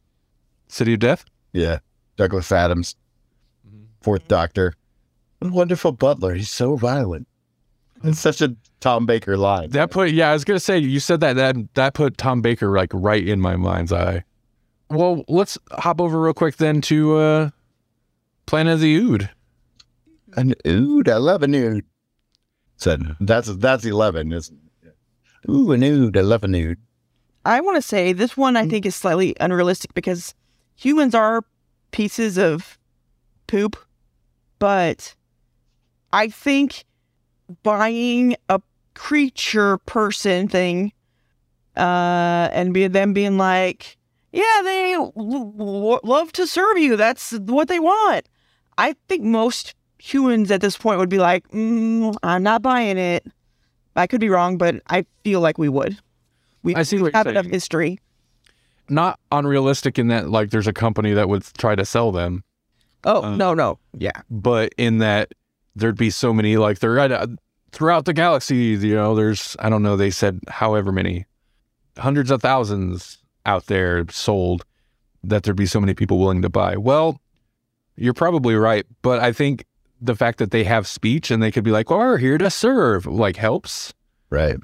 City 0.69 0.95
of 0.95 1.01
Death. 1.01 1.25
Yeah, 1.53 1.79
Douglas 2.17 2.51
Adams, 2.51 2.97
Fourth 4.01 4.27
Doctor. 4.27 4.75
What 5.39 5.49
a 5.49 5.55
wonderful 5.55 5.93
butler. 5.93 6.35
He's 6.35 6.51
so 6.51 6.77
violent. 6.77 7.29
It's 8.05 8.21
such 8.21 8.41
a 8.41 8.57
Tom 8.81 9.07
Baker 9.07 9.37
line. 9.37 9.71
That 9.71 9.91
put 9.91 10.11
yeah, 10.11 10.31
I 10.31 10.33
was 10.33 10.45
gonna 10.45 10.61
say 10.61 10.79
you 10.79 10.99
said 10.99 11.21
that 11.21 11.35
that 11.35 11.57
that 11.75 11.95
put 11.95 12.19
Tom 12.19 12.43
Baker 12.43 12.75
like 12.75 12.91
right 12.93 13.27
in 13.27 13.41
my 13.41 13.57
mind's 13.57 13.93
eye. 13.93 14.25
Well, 14.91 15.25
let's 15.29 15.57
hop 15.73 16.01
over 16.01 16.21
real 16.21 16.35
quick 16.35 16.57
then 16.57 16.81
to 16.83 17.17
uh 17.17 17.51
Planet 18.47 18.75
of 18.75 18.81
the 18.81 18.95
Ood. 18.97 19.31
An 20.35 20.55
ood, 20.67 21.09
I 21.09 21.17
love 21.19 21.43
an 21.43 21.55
ood. 21.55 21.85
Said. 22.83 23.17
That's 23.21 23.47
that's 23.57 23.85
eleven, 23.85 24.33
isn't 24.33 24.59
it? 24.83 24.97
Ooh, 25.49 25.71
an 25.71 25.85
ood, 25.85 26.17
I 26.17 26.21
love 26.23 26.43
an 26.43 26.57
ood. 26.57 26.79
I 27.45 27.61
want 27.61 27.77
to 27.77 27.83
say 27.83 28.13
this 28.13 28.37
one 28.37 28.57
I 28.57 28.67
think 28.67 28.85
is 28.85 28.97
slightly 28.97 29.37
unrealistic 29.39 29.95
because 29.95 30.35
humans 30.75 31.15
are 31.15 31.45
pieces 31.93 32.37
of 32.39 32.79
poop, 33.47 33.77
but 34.59 35.15
I 36.13 36.27
think 36.27 36.85
buying 37.63 38.35
a 38.49 38.61
creature 38.95 39.79
person 39.79 40.49
thing 40.49 40.93
uh 41.77 42.49
and 42.53 42.75
be 42.75 42.87
them 42.89 43.13
being 43.13 43.39
like 43.39 43.97
yeah 44.33 44.61
they 44.65 44.95
l- 44.95 45.13
l- 45.17 46.01
love 46.03 46.33
to 46.33 46.49
serve 46.49 46.79
you. 46.79 46.97
That's 46.97 47.33
what 47.33 47.69
they 47.69 47.79
want. 47.79 48.29
I 48.77 48.97
think 49.09 49.23
most 49.23 49.75
humans 50.03 50.51
at 50.51 50.61
this 50.61 50.77
point 50.77 50.99
would 50.99 51.09
be 51.09 51.19
like 51.19 51.47
mm, 51.49 52.15
i'm 52.25 52.43
not 52.43 52.61
buying 52.61 52.99
it 52.99 53.25
i 53.95 54.07
could 54.07 54.21
be 54.21 54.29
wrong 54.29 54.59
but 54.59 54.75
i 54.89 55.07
feel 55.23 55.41
like 55.41 55.59
we 55.59 55.69
would 55.69 55.97
we 56.65 56.75
I 56.75 56.83
see 56.83 56.97
what 56.97 57.13
you're 57.13 57.19
have 57.19 57.27
enough 57.29 57.47
history 57.47 57.99
Not 58.89 59.19
unrealistic 59.31 59.99
in 59.99 60.09
that 60.09 60.29
like 60.29 60.51
there's 60.51 60.67
a 60.67 60.73
company 60.73 61.13
that 61.13 61.29
would 61.29 61.45
try 61.57 61.75
to 61.77 61.85
sell 61.85 62.11
them, 62.13 62.43
oh 63.05 63.23
Uh, 63.23 63.37
no 63.37 63.55
no 63.55 63.79
yeah 63.97 64.23
but 64.29 64.73
in 64.77 64.99
that 64.99 65.33
there'd 65.77 65.97
be 65.97 66.11
so 66.11 66.33
many 66.33 66.57
like 66.57 66.81
they're 66.81 66.99
uh, 66.99 67.27
throughout 67.73 68.05
the 68.05 68.13
galaxy. 68.13 68.57
You 68.57 68.95
know, 68.95 69.15
there's 69.15 69.57
I 69.59 69.71
don't 69.71 69.83
know. 69.83 69.97
They 69.97 70.11
said 70.11 70.41
however 70.49 70.93
many 70.93 71.25
hundreds 71.97 72.31
of 72.31 72.43
thousands 72.43 73.19
out 73.47 73.67
there 73.67 74.05
sold 74.11 74.65
that 75.25 75.43
there'd 75.43 75.57
be 75.57 75.67
so 75.67 75.81
many 75.81 75.95
people 75.95 76.19
willing 76.19 76.43
to 76.43 76.51
buy. 76.51 76.77
Well, 76.77 77.21
you're 77.97 78.15
probably 78.15 78.55
right, 78.55 78.85
but 79.01 79.21
I 79.21 79.33
think 79.33 79.65
the 80.03 80.17
fact 80.17 80.39
that 80.39 80.51
they 80.51 80.65
have 80.65 80.87
speech 80.87 81.31
and 81.31 81.43
they 81.43 81.51
could 81.51 81.65
be 81.65 81.71
like, 81.71 81.89
"Well, 81.89 82.01
we're 82.01 82.19
here 82.19 82.39
to 82.39 82.51
serve," 82.51 83.07
like 83.07 83.37
helps. 83.37 83.95
Right. 84.31 84.57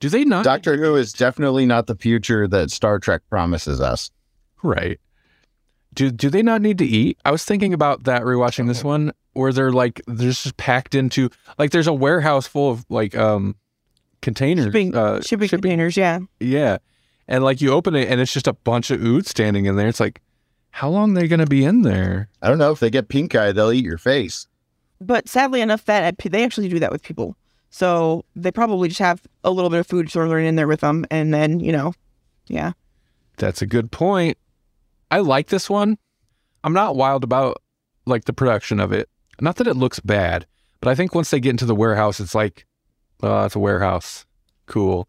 Do 0.00 0.08
they 0.08 0.24
not? 0.24 0.44
Doctor 0.44 0.76
Who 0.76 0.96
is 0.96 1.12
definitely 1.12 1.64
not 1.64 1.86
the 1.86 1.94
future 1.94 2.48
that 2.48 2.72
Star 2.72 2.98
Trek 2.98 3.22
promises 3.30 3.80
us. 3.80 4.10
Right. 4.62 4.98
Do 5.94 6.10
do 6.10 6.28
they 6.28 6.42
not 6.42 6.60
need 6.60 6.78
to 6.78 6.84
eat? 6.84 7.18
I 7.24 7.30
was 7.30 7.44
thinking 7.44 7.72
about 7.72 8.04
that 8.04 8.22
rewatching 8.22 8.66
this 8.66 8.82
one, 8.82 9.12
where 9.34 9.52
they're 9.52 9.72
like 9.72 10.00
they're 10.06 10.30
just 10.30 10.56
packed 10.56 10.94
into 10.94 11.30
like 11.58 11.70
there's 11.70 11.86
a 11.86 11.92
warehouse 11.92 12.46
full 12.46 12.70
of 12.70 12.84
like 12.88 13.14
um 13.14 13.54
containers, 14.22 14.66
shipping, 14.66 14.96
uh, 14.96 15.20
shipping 15.20 15.48
containers 15.48 15.96
yeah 15.96 16.20
yeah, 16.40 16.78
and 17.28 17.44
like 17.44 17.60
you 17.60 17.72
open 17.72 17.94
it 17.94 18.08
and 18.08 18.20
it's 18.20 18.32
just 18.32 18.46
a 18.48 18.52
bunch 18.52 18.90
of 18.90 19.02
ood 19.04 19.26
standing 19.26 19.66
in 19.66 19.76
there. 19.76 19.88
It's 19.88 20.00
like, 20.00 20.20
how 20.72 20.88
long 20.90 21.12
are 21.16 21.20
they 21.20 21.28
gonna 21.28 21.46
be 21.46 21.64
in 21.64 21.82
there? 21.82 22.28
I 22.42 22.48
don't 22.48 22.58
know 22.58 22.72
if 22.72 22.80
they 22.80 22.90
get 22.90 23.08
pink 23.08 23.34
eye, 23.34 23.52
they'll 23.52 23.72
eat 23.72 23.84
your 23.84 23.98
face. 23.98 24.46
but 25.00 25.28
sadly 25.28 25.60
enough 25.60 25.84
that 25.86 26.14
uh, 26.14 26.28
they 26.30 26.44
actually 26.44 26.68
do 26.68 26.78
that 26.80 26.92
with 26.92 27.02
people 27.02 27.36
so 27.70 28.24
they 28.36 28.52
probably 28.52 28.88
just 28.88 29.00
have 29.00 29.22
a 29.44 29.50
little 29.50 29.70
bit 29.70 29.80
of 29.80 29.86
food 29.86 30.10
thrown 30.10 30.44
in 30.44 30.56
there 30.56 30.68
with 30.68 30.80
them 30.80 31.04
and 31.10 31.32
then 31.32 31.58
you 31.60 31.72
know 31.72 31.92
yeah 32.48 32.72
That's 33.38 33.62
a 33.62 33.66
good 33.66 33.90
point. 33.90 34.36
I 35.10 35.18
like 35.20 35.48
this 35.48 35.68
one. 35.70 35.96
I'm 36.64 36.72
not 36.74 36.96
wild 36.96 37.24
about 37.24 37.62
like 38.06 38.24
the 38.26 38.32
production 38.32 38.78
of 38.80 38.92
it. 38.92 39.08
Not 39.40 39.56
that 39.56 39.66
it 39.66 39.74
looks 39.76 40.00
bad, 40.00 40.46
but 40.80 40.88
I 40.90 40.94
think 40.94 41.14
once 41.14 41.30
they 41.30 41.40
get 41.40 41.50
into 41.50 41.66
the 41.66 41.74
warehouse, 41.74 42.20
it's 42.20 42.34
like, 42.34 42.66
oh, 43.22 43.44
it's 43.44 43.56
a 43.56 43.58
warehouse. 43.58 44.26
Cool. 44.66 45.08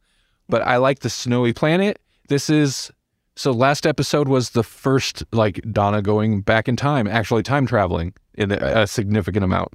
But 0.49 0.61
I 0.63 0.77
like 0.77 0.99
the 0.99 1.09
snowy 1.09 1.53
planet. 1.53 1.99
This 2.29 2.49
is 2.49 2.91
so 3.35 3.51
last 3.51 3.85
episode 3.85 4.27
was 4.27 4.51
the 4.51 4.63
first 4.63 5.23
like 5.31 5.61
Donna 5.71 6.01
going 6.01 6.41
back 6.41 6.67
in 6.67 6.75
time, 6.75 7.07
actually 7.07 7.43
time 7.43 7.65
traveling 7.65 8.13
in 8.35 8.51
a, 8.51 8.81
a 8.81 8.87
significant 8.87 9.43
amount. 9.43 9.69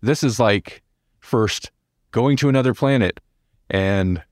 This 0.00 0.22
is 0.22 0.40
like 0.40 0.82
first 1.20 1.70
going 2.10 2.36
to 2.38 2.48
another 2.48 2.72
planet 2.72 3.20
and 3.68 4.22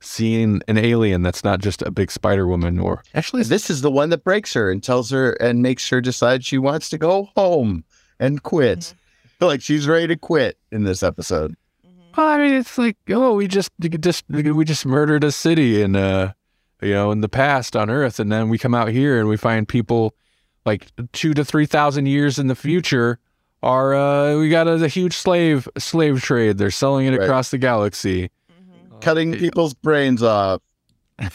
seeing 0.00 0.60
an 0.68 0.78
alien 0.78 1.22
that's 1.22 1.42
not 1.42 1.60
just 1.60 1.82
a 1.82 1.90
big 1.90 2.10
spider 2.10 2.46
woman 2.46 2.78
or 2.78 3.02
actually 3.14 3.42
This 3.42 3.70
is 3.70 3.80
the 3.80 3.90
one 3.90 4.10
that 4.10 4.24
breaks 4.24 4.52
her 4.54 4.70
and 4.70 4.82
tells 4.82 5.10
her 5.10 5.32
and 5.32 5.62
makes 5.62 5.88
her 5.88 6.00
decide 6.00 6.44
she 6.44 6.58
wants 6.58 6.88
to 6.90 6.98
go 6.98 7.30
home 7.36 7.84
and 8.18 8.42
quit. 8.42 8.94
Like 9.38 9.60
she's 9.60 9.86
ready 9.86 10.06
to 10.06 10.16
quit 10.16 10.56
in 10.72 10.84
this 10.84 11.02
episode. 11.02 11.54
Well, 12.16 12.26
I 12.26 12.38
mean, 12.38 12.54
it's 12.54 12.78
like, 12.78 12.96
oh, 13.10 13.34
we 13.34 13.48
just 13.48 13.70
we 13.78 13.90
just 13.90 14.24
we 14.30 14.64
just 14.64 14.86
murdered 14.86 15.24
a 15.24 15.30
city 15.30 15.82
and 15.82 15.94
uh, 15.94 16.32
you 16.82 16.92
know, 16.92 17.10
in 17.10 17.20
the 17.20 17.28
past 17.28 17.74
on 17.76 17.88
Earth, 17.90 18.18
and 18.20 18.30
then 18.30 18.48
we 18.48 18.58
come 18.58 18.74
out 18.74 18.88
here 18.88 19.18
and 19.18 19.28
we 19.28 19.36
find 19.36 19.66
people 19.68 20.14
like 20.64 20.90
two 21.12 21.32
to 21.34 21.44
three 21.44 21.66
thousand 21.66 22.06
years 22.06 22.38
in 22.38 22.48
the 22.48 22.54
future 22.54 23.18
are 23.62 23.94
uh, 23.94 24.36
we 24.38 24.48
got 24.50 24.66
a, 24.68 24.84
a 24.84 24.88
huge 24.88 25.14
slave 25.16 25.68
slave 25.78 26.22
trade. 26.22 26.58
They're 26.58 26.70
selling 26.70 27.06
it 27.06 27.10
Right. 27.16 27.22
across 27.22 27.50
the 27.50 27.58
galaxy. 27.58 28.30
Mm-hmm. 28.50 28.98
Cutting 29.00 29.34
it- 29.34 29.40
people's 29.40 29.74
brains 29.74 30.22
off, 30.22 30.60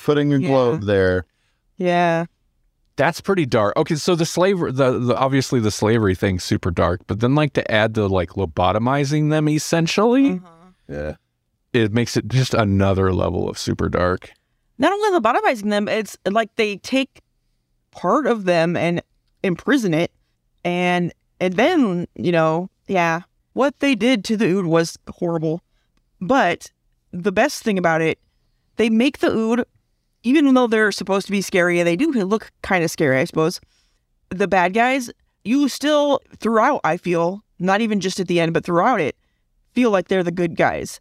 putting 0.03 0.33
a 0.33 0.37
Yeah. 0.39 0.47
globe 0.47 0.83
there. 0.83 1.25
yeah 1.77 2.25
That's 2.97 3.19
pretty 3.21 3.45
dark. 3.47 3.75
Okay, 3.77 3.95
so 3.95 4.15
the 4.15 4.25
slavery, 4.25 4.71
the, 4.71 4.99
the 4.99 5.15
obviously 5.17 5.59
the 5.59 5.71
slavery 5.71 6.13
thing's 6.13 6.43
super 6.43 6.69
dark, 6.71 7.01
but 7.07 7.19
then 7.21 7.33
like 7.35 7.53
to 7.53 7.71
add 7.71 7.95
the 7.95 8.07
like 8.07 8.31
lobotomizing 8.31 9.29
them 9.31 9.49
essentially, 9.49 10.33
uh-huh. 10.33 10.47
Yeah. 10.87 11.15
it 11.73 11.91
makes 11.93 12.15
it 12.17 12.27
just 12.27 12.53
another 12.53 13.11
level 13.13 13.49
of 13.49 13.57
super 13.57 13.89
dark. 13.89 14.31
Not 14.81 14.91
only 14.91 15.19
lobotomizing 15.19 15.69
them 15.69 15.87
it's 15.87 16.17
like 16.29 16.55
they 16.55 16.77
take 16.77 17.21
part 17.91 18.27
of 18.27 18.45
them 18.45 18.75
and 18.75 19.01
imprison 19.43 19.93
it. 19.93 20.11
And 20.63 21.13
and 21.39 21.55
then 21.55 22.07
you 22.15 22.31
know 22.31 22.69
yeah 22.87 23.21
what 23.53 23.79
they 23.79 23.95
did 23.95 24.23
to 24.25 24.37
the 24.37 24.47
ood 24.47 24.65
was 24.65 24.97
horrible. 25.09 25.61
But 26.19 26.71
the 27.11 27.31
best 27.31 27.63
thing 27.63 27.77
about 27.77 28.01
it 28.01 28.19
they 28.77 28.89
make 28.89 29.19
the 29.19 29.31
ood 29.31 29.65
even 30.23 30.53
though 30.53 30.67
they're 30.67 30.91
supposed 30.91 31.25
to 31.25 31.31
be 31.31 31.41
scary 31.41 31.79
and 31.79 31.87
they 31.87 31.95
do 31.95 32.11
look 32.11 32.51
kind 32.61 32.83
of 32.85 32.91
scary 32.91 33.19
i 33.19 33.25
suppose 33.25 33.59
the 34.29 34.47
bad 34.47 34.73
guys 34.73 35.11
you 35.43 35.67
still 35.67 36.21
throughout 36.37 36.79
i 36.85 36.95
feel 36.95 37.43
not 37.59 37.81
even 37.81 37.99
just 37.99 38.17
at 38.17 38.27
the 38.27 38.39
end 38.39 38.53
but 38.53 38.63
throughout 38.63 39.01
it 39.01 39.17
feel 39.73 39.91
like 39.91 40.07
they're 40.07 40.23
the 40.23 40.31
good 40.31 40.55
guys. 40.55 40.99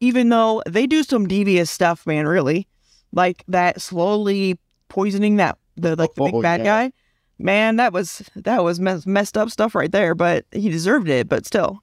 Even 0.00 0.28
though 0.28 0.62
they 0.66 0.86
do 0.86 1.02
some 1.02 1.26
devious 1.26 1.70
stuff 1.70 2.06
man 2.06 2.26
really 2.26 2.66
like 3.14 3.42
that 3.48 3.80
slowly 3.80 4.58
poisoning 4.88 5.36
that 5.36 5.56
the 5.76 5.96
like 5.96 6.14
the 6.14 6.24
big 6.24 6.34
Oh, 6.34 6.42
bad 6.42 6.60
yeah. 6.60 6.64
guy 6.86 6.92
Man, 7.36 7.76
that 7.76 7.92
was 7.92 8.22
that 8.36 8.62
was 8.62 8.78
mess, 8.78 9.06
messed 9.06 9.36
up 9.36 9.50
stuff 9.50 9.74
right 9.74 9.90
there, 9.90 10.14
but 10.14 10.44
he 10.52 10.68
deserved 10.70 11.08
it. 11.08 11.28
But 11.28 11.44
still, 11.44 11.82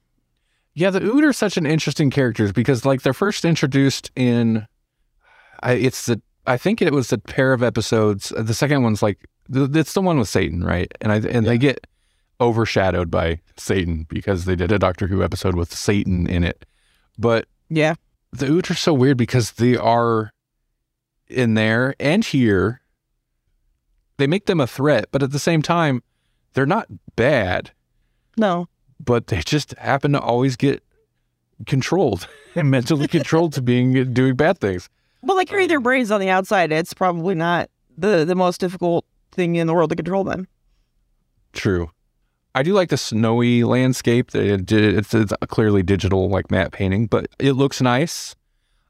Yeah, 0.72 0.88
the 0.88 1.02
Ood 1.02 1.24
are 1.24 1.32
such 1.34 1.58
an 1.58 1.66
interesting 1.66 2.10
characters 2.10 2.52
because 2.52 2.86
like 2.86 3.02
they're 3.02 3.12
first 3.12 3.44
introduced 3.44 4.10
in 4.16 4.66
I 5.62 5.72
it's 5.74 6.06
the 6.06 6.22
I 6.46 6.56
think 6.56 6.80
it 6.80 6.92
was 6.92 7.08
the 7.08 7.18
pair 7.18 7.52
of 7.52 7.62
episodes. 7.62 8.32
uh, 8.32 8.42
The 8.42 8.54
second 8.54 8.82
one's 8.82 9.02
like 9.02 9.28
it's 9.52 9.92
the 9.92 10.00
one 10.00 10.18
with 10.18 10.28
Satan, 10.30 10.64
right? 10.64 10.90
And 11.02 11.12
I 11.12 11.16
and 11.16 11.46
they 11.46 11.58
get 11.58 11.86
overshadowed 12.40 13.10
by 13.10 13.38
Satan 13.58 14.06
because 14.08 14.46
they 14.46 14.56
did 14.56 14.72
a 14.72 14.78
Doctor 14.78 15.06
Who 15.06 15.22
episode 15.22 15.54
with 15.54 15.72
Satan 15.74 16.26
in 16.26 16.44
it. 16.44 16.64
But 17.18 17.46
yeah, 17.68 17.94
the 18.32 18.46
Ood 18.46 18.70
are 18.70 18.74
so 18.74 18.94
weird 18.94 19.18
because 19.18 19.52
they 19.52 19.76
are 19.76 20.30
in 21.32 21.54
there 21.54 21.94
and 21.98 22.24
here. 22.24 22.80
They 24.18 24.26
make 24.26 24.46
them 24.46 24.60
a 24.60 24.66
threat, 24.66 25.06
but 25.10 25.22
at 25.22 25.32
the 25.32 25.38
same 25.38 25.62
time, 25.62 26.02
they're 26.52 26.66
not 26.66 26.86
bad 27.16 27.72
no, 28.36 28.68
but 29.04 29.26
they 29.26 29.40
just 29.40 29.76
happen 29.78 30.12
to 30.12 30.20
always 30.20 30.56
get 30.56 30.82
controlled 31.66 32.28
and 32.54 32.70
mentally 32.70 33.08
controlled 33.08 33.52
to 33.54 33.62
being 33.62 34.12
doing 34.12 34.34
bad 34.34 34.58
things. 34.58 34.88
well, 35.22 35.36
they 35.36 35.44
carry 35.44 35.66
their 35.66 35.80
brains 35.80 36.10
on 36.10 36.20
the 36.20 36.30
outside. 36.30 36.72
It's 36.72 36.94
probably 36.94 37.34
not 37.34 37.70
the 37.96 38.24
the 38.24 38.34
most 38.34 38.60
difficult 38.60 39.04
thing 39.32 39.56
in 39.56 39.66
the 39.66 39.74
world 39.74 39.90
to 39.90 39.96
control 39.96 40.24
them. 40.24 40.48
True. 41.52 41.90
I 42.54 42.62
do 42.62 42.74
like 42.74 42.90
the 42.90 42.98
snowy 42.98 43.64
landscape. 43.64 44.30
It's, 44.34 45.14
it's 45.14 45.32
clearly 45.48 45.82
digital, 45.82 46.28
like 46.28 46.50
matte 46.50 46.72
painting, 46.72 47.06
but 47.06 47.26
it 47.38 47.52
looks 47.52 47.80
nice. 47.80 48.36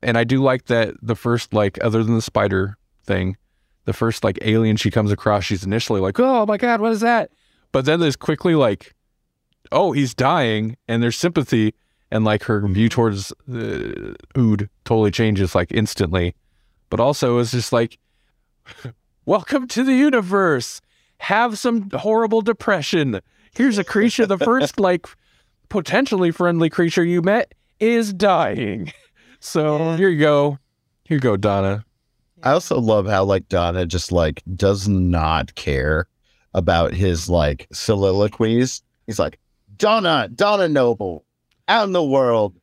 And 0.03 0.19
I 0.19 0.25
do 0.25 0.43
like 0.43 0.67
that 0.67 0.95
the 1.03 1.17
first, 1.17 1.55
like, 1.55 1.83
other 1.83 2.03
than 2.03 2.15
the 2.15 2.23
spider 2.23 2.77
thing, 3.05 3.37
the 3.85 3.93
first, 3.93 4.25
like, 4.25 4.39
alien 4.43 4.77
she 4.77 4.91
comes 4.91 5.13
across, 5.13 5.45
she's 5.45 5.65
initially 5.65 6.01
like, 6.01 6.19
oh 6.19 6.47
my 6.47 6.57
God, 6.57 6.81
what 6.81 6.93
is 6.93 7.01
that? 7.01 7.31
But 7.71 7.85
then 7.85 8.01
there's 8.01 8.17
quickly, 8.17 8.55
like, 8.55 8.95
oh, 9.71 9.93
he's 9.93 10.15
dying. 10.15 10.77
And 10.89 11.03
there's 11.03 11.17
sympathy. 11.17 11.75
And, 12.11 12.25
like, 12.25 12.43
her 12.45 12.67
view 12.69 12.89
towards 12.89 13.33
uh, 13.51 14.15
Ood 14.37 14.69
totally 14.85 15.11
changes, 15.11 15.55
like, 15.55 15.73
instantly. 15.73 16.35
But 16.91 17.01
also, 17.01 17.39
it's 17.39 17.53
just 17.53 17.73
like, 17.73 17.99
welcome 19.25 19.67
to 19.69 19.83
the 19.83 19.95
universe 19.95 20.81
have 21.23 21.57
some 21.57 21.89
horrible 21.91 22.43
depression. 22.43 23.21
Here's 23.55 23.79
a 23.79 23.85
creature, 23.85 24.27
the 24.27 24.39
first 24.39 24.81
like 24.81 25.07
potentially 25.69 26.33
friendly 26.33 26.69
creature 26.69 27.05
you 27.05 27.23
met 27.23 27.55
is 27.79 28.13
dying. 28.13 28.93
So 29.43 29.77
Yeah. 29.79 29.97
here 29.97 30.09
you 30.09 30.21
go. 30.21 30.59
Here 31.05 31.17
you 31.17 31.21
go, 31.21 31.37
Donna. 31.37 31.85
I 32.45 32.53
also 32.53 32.79
love 32.81 33.07
how 33.07 33.25
like 33.25 33.49
Donna 33.49 33.85
just 33.87 34.13
like 34.13 34.43
does 34.55 34.89
not 34.89 35.55
care 35.57 36.07
about 36.55 36.95
his 36.95 37.29
like 37.29 37.67
soliloquies. 37.73 38.83
He's 39.07 39.19
like, 39.19 39.39
Donna, 39.77 40.29
Donna 40.33 40.69
Noble, 40.69 41.25
out 41.67 41.87
in 41.87 41.93
the 41.93 42.05
world, 42.05 42.55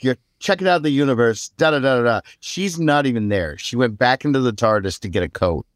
you're 0.00 0.16
checking 0.38 0.68
out 0.68 0.82
the 0.84 0.90
universe, 0.90 1.48
da 1.56 1.72
da 1.72 1.80
da 1.80 1.96
da 1.96 2.02
da. 2.02 2.20
She's 2.38 2.78
not 2.78 3.04
even 3.04 3.28
there. 3.28 3.58
She 3.58 3.74
went 3.74 3.98
back 3.98 4.24
into 4.24 4.38
the 4.38 4.52
TARDIS 4.52 5.00
to 5.00 5.08
get 5.08 5.24
a 5.24 5.28
coat. 5.28 5.66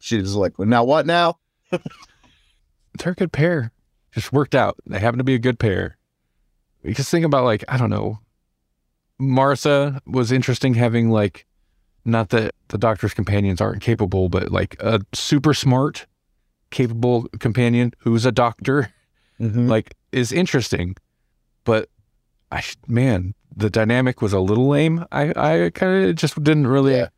She's 0.00 0.34
like, 0.34 0.58
now 0.58 0.82
what 0.82 1.06
now? 1.06 1.38
They're 1.70 3.12
a 3.12 3.14
good 3.14 3.32
pair. 3.32 3.70
Just 4.12 4.32
worked 4.32 4.54
out. 4.56 4.76
They 4.86 4.98
happen 4.98 5.18
to 5.18 5.24
be 5.24 5.34
a 5.34 5.38
good 5.38 5.58
pair. 5.60 5.96
Because 6.82 7.08
think 7.08 7.24
about 7.24 7.44
like, 7.44 7.62
I 7.68 7.76
don't 7.76 7.90
know. 7.90 8.18
Martha 9.18 10.00
was 10.06 10.30
interesting 10.32 10.74
having 10.74 11.10
like 11.10 11.44
not 12.04 12.30
that 12.30 12.54
the 12.68 12.78
doctor's 12.78 13.12
companions 13.14 13.60
aren't 13.60 13.82
capable, 13.82 14.28
but 14.28 14.50
like 14.50 14.76
a 14.80 15.00
super 15.12 15.52
smart, 15.52 16.06
capable 16.70 17.28
companion 17.40 17.92
who's 17.98 18.24
a 18.24 18.32
doctor. 18.32 18.92
Mm-hmm. 19.40 19.68
like 19.68 19.94
is 20.10 20.32
interesting, 20.32 20.96
but 21.62 21.88
I 22.50 22.58
sh- 22.60 22.74
man, 22.88 23.34
the 23.54 23.70
dynamic 23.70 24.20
was 24.20 24.32
a 24.32 24.40
little 24.40 24.66
lame. 24.66 25.04
I 25.12 25.28
I 25.36 25.70
kind 25.70 26.06
of 26.06 26.16
just 26.16 26.42
didn't 26.42 26.66
really 26.66 26.96
Yeah. 26.96 27.08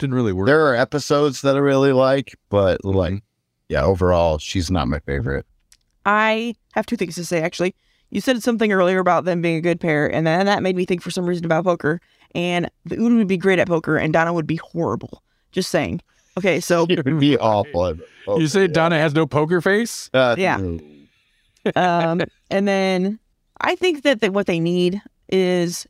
didn't 0.00 0.16
really 0.16 0.32
work. 0.32 0.46
There 0.46 0.66
are 0.66 0.74
episodes 0.74 1.42
that 1.42 1.54
I 1.54 1.60
really 1.60 1.92
like, 1.92 2.34
but 2.48 2.84
like, 2.84 3.12
Mhm. 3.12 3.22
yeah, 3.68 3.84
overall, 3.84 4.38
she's 4.38 4.68
not 4.68 4.88
my 4.88 4.98
favorite. 4.98 5.46
I 6.04 6.54
have 6.72 6.86
two 6.86 6.96
things 6.96 7.14
to 7.14 7.24
say 7.24 7.40
actually. 7.40 7.76
You 8.10 8.20
said 8.20 8.42
something 8.42 8.72
earlier 8.72 8.98
about 8.98 9.24
them 9.24 9.40
being 9.40 9.56
a 9.56 9.60
good 9.60 9.80
pair, 9.80 10.12
and 10.12 10.26
then 10.26 10.46
that 10.46 10.62
made 10.62 10.76
me 10.76 10.84
think 10.84 11.00
for 11.02 11.10
some 11.10 11.24
reason 11.26 11.44
about 11.44 11.64
poker. 11.64 12.00
And 12.34 12.70
the 12.84 12.96
Ood 12.96 13.12
would 13.12 13.28
be 13.28 13.36
great 13.36 13.58
at 13.58 13.68
poker, 13.68 13.96
and 13.96 14.12
Donna 14.12 14.32
would 14.32 14.46
be 14.46 14.56
horrible. 14.56 15.22
Just 15.52 15.70
saying. 15.70 16.00
Okay, 16.38 16.60
so 16.60 16.86
It 16.88 17.04
would 17.04 17.20
be 17.20 17.36
awful. 17.38 17.96
you 18.26 18.46
say 18.46 18.66
Donna 18.66 18.98
has 18.98 19.14
no 19.14 19.26
poker 19.26 19.60
face? 19.60 20.10
Uh, 20.14 20.34
Yeah. 20.38 20.56
um, 21.76 22.20
and 22.50 22.68
then 22.68 23.18
I 23.60 23.74
think 23.76 24.02
that, 24.02 24.20
that 24.20 24.32
what 24.32 24.46
they 24.46 24.60
need 24.60 25.00
is, 25.28 25.86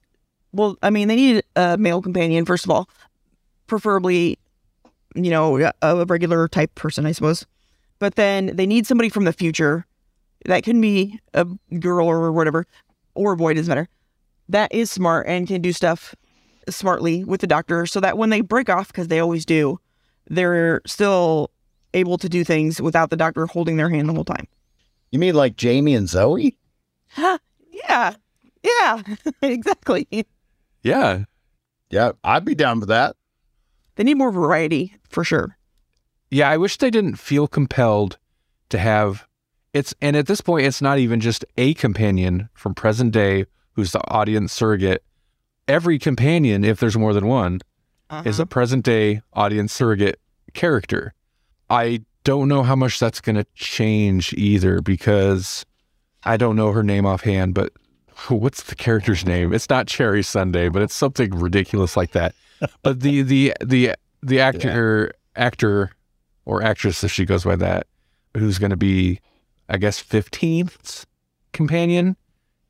well, 0.52 0.76
I 0.83 0.90
mean, 0.90 1.09
they 1.09 1.16
need 1.16 1.42
a 1.56 1.76
male 1.78 2.02
companion 2.02 2.44
first 2.44 2.64
of 2.64 2.70
all, 2.70 2.88
preferably, 3.66 4.38
you 5.14 5.30
know, 5.30 5.59
a, 5.59 5.72
a 5.83 6.04
regular 6.06 6.48
type 6.48 6.74
person, 6.74 7.06
I 7.06 7.12
suppose. 7.12 7.46
But 7.98 8.14
then 8.16 8.56
they 8.56 8.66
need 8.66 8.87
somebody 8.87 9.09
from 9.11 9.24
the 9.24 9.33
future. 9.33 9.87
That 10.46 10.62
can 10.64 10.81
be 10.81 11.18
a 11.35 11.44
girl 11.79 12.07
or 12.09 12.33
whatever, 12.33 12.66
or 13.14 13.33
a 13.33 13.37
boy, 13.37 13.55
doesn't 13.55 13.68
matter. 13.68 13.88
That 14.48 14.72
is 14.72 14.90
smart 14.90 15.26
and 15.26 15.46
can 15.46 15.61
do 15.62 15.72
stuff 15.72 16.14
smartly 16.68 17.24
with 17.24 17.40
the 17.40 17.46
doctor, 17.46 17.87
so 17.87 18.00
that 18.00 18.16
when 18.18 18.31
they 18.31 18.40
break 18.40 18.68
off, 18.68 18.88
because 18.88 19.09
they 19.09 19.20
always 19.20 19.44
do, 19.44 19.79
they're 20.29 20.81
still 20.87 21.50
able 21.94 22.16
to 22.18 22.29
do 22.29 22.44
things 22.44 22.81
without 22.81 23.11
the 23.11 23.16
doctor 23.16 23.46
holding 23.46 23.76
their 23.76 23.88
hand 23.90 24.09
the 24.09 24.12
whole 24.14 24.24
time. 24.24 24.46
You 25.11 25.18
mean 25.18 25.35
like 25.35 25.57
Jamie 25.57 25.94
and 25.94 26.09
Zoe? 26.09 26.57
Huh, 27.09 27.38
yeah, 27.70 28.14
yeah, 28.62 29.03
exactly. 29.42 30.07
Yeah, 30.83 31.24
Yeah, 31.90 32.12
I'd 32.24 32.44
be 32.44 32.55
down 32.55 32.81
for 32.81 32.87
that. 32.87 33.16
They 33.96 34.05
need 34.05 34.14
more 34.18 34.31
variety 34.31 34.94
for 35.09 35.24
sure. 35.24 35.57
yeah. 36.31 36.48
I 36.48 36.57
wish 36.57 36.76
they 36.79 36.90
didn't 36.90 37.16
feel 37.16 37.46
compelled 37.48 38.18
to 38.70 38.79
have 38.79 39.26
it's 39.72 39.94
and 40.00 40.16
at 40.16 40.26
this 40.26 40.40
point 40.40 40.66
it's 40.66 40.83
not 40.83 40.98
even 40.98 41.20
just 41.20 41.44
a 41.56 41.74
companion 41.74 42.48
from 42.54 42.74
present 42.74 43.12
day 43.12 43.46
who's 43.72 43.92
the 43.92 44.06
audience 44.11 44.52
surrogate. 44.52 45.02
Every 45.68 45.98
companion, 45.98 46.64
if 46.64 46.80
there's 46.80 46.96
more 46.96 47.14
than 47.14 47.26
one, 47.26 47.61
is 48.24 48.38
a 48.38 48.42
uh-huh. 48.42 48.46
present 48.46 48.85
day 48.85 49.22
audience 49.33 49.72
surrogate 49.72 50.18
character. 50.52 51.14
I 51.68 52.02
don't 52.24 52.48
know 52.48 52.62
how 52.62 52.76
much 52.76 52.98
that's 52.98 53.20
going 53.20 53.37
to 53.37 53.46
change 53.54 54.33
either 54.35 54.80
because 54.80 55.64
I 56.24 56.37
don't 56.37 56.56
know 56.56 56.72
her 56.72 56.83
name 56.83 57.06
offhand, 57.06 57.54
but 57.54 57.72
what's 58.28 58.64
the 58.64 58.74
character's 58.74 59.24
name? 59.24 59.52
It's 59.52 59.70
not 59.70 59.87
Cherry 59.87 60.22
Sunday, 60.22 60.68
but 60.68 60.83
it's 60.83 60.94
something 60.94 61.30
ridiculous 61.30 61.96
like 61.96 62.12
that. 62.12 62.35
But 62.83 63.00
the 63.00 63.22
the 63.22 63.54
the 63.64 63.94
the 64.22 64.40
actor 64.40 65.14
actor 65.35 65.92
or 66.44 66.62
actress 66.62 67.02
if 67.02 67.11
she 67.11 67.24
goes 67.24 67.44
by 67.44 67.56
that 67.56 67.87
who's 68.37 68.59
going 68.59 68.70
to 68.70 68.76
be 68.76 69.18
I 69.70 69.76
guess 69.78 70.02
15th 70.02 71.06
companion 71.52 72.16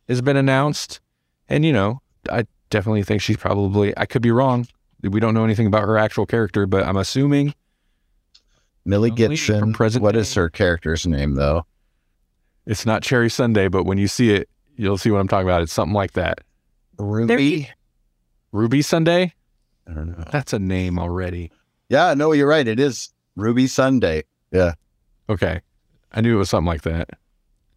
has 0.08 0.20
been 0.22 0.36
announced 0.36 1.00
and 1.48 1.64
you 1.64 1.72
know, 1.72 2.00
I 2.30 2.44
definitely 2.70 3.02
think 3.02 3.22
she's 3.22 3.36
probably 3.36 3.96
I 3.98 4.06
could 4.06 4.22
be 4.22 4.30
wrong. 4.30 4.66
We 5.02 5.18
don't 5.18 5.34
know 5.34 5.44
anything 5.44 5.66
about 5.66 5.82
her 5.82 5.96
actual 5.98 6.26
character, 6.26 6.66
but 6.66 6.84
I'm 6.84 6.96
assuming 6.98 7.54
Millie 8.84 9.10
Only 9.10 9.28
Gibson. 9.28 9.72
present 9.72 10.02
What 10.02 10.14
is 10.16 10.32
day. 10.32 10.40
her 10.42 10.50
character's 10.50 11.06
name 11.06 11.34
though? 11.34 11.64
it's 12.66 12.86
not 12.86 13.02
Cherry 13.02 13.30
Sunday, 13.30 13.66
but 13.68 13.84
when 13.84 13.98
you 13.98 14.06
see 14.06 14.30
it, 14.32 14.48
you'll 14.76 14.98
see 14.98 15.10
what 15.10 15.18
I'm 15.18 15.26
talking 15.26 15.48
about. 15.48 15.62
It's 15.62 15.72
something 15.72 15.94
like 15.94 16.12
that. 16.12 16.40
Ruby. 16.98 17.68
Ruby 18.52 18.82
Sunday? 18.82 19.32
I 19.88 19.92
don't 19.94 20.08
know. 20.16 20.24
That's 20.30 20.52
a 20.52 20.58
name 20.58 20.98
already. 20.98 21.50
Yeah, 21.88 22.14
no, 22.14 22.30
you're 22.32 22.46
right. 22.46 22.68
It 22.68 22.78
is 22.78 23.08
Ruby 23.34 23.66
Sunday. 23.66 24.24
Yeah. 24.52 24.74
Okay. 25.28 25.62
I 26.12 26.20
knew 26.20 26.34
it 26.36 26.38
was 26.38 26.50
something 26.50 26.66
like 26.66 26.82
that. 26.82 27.10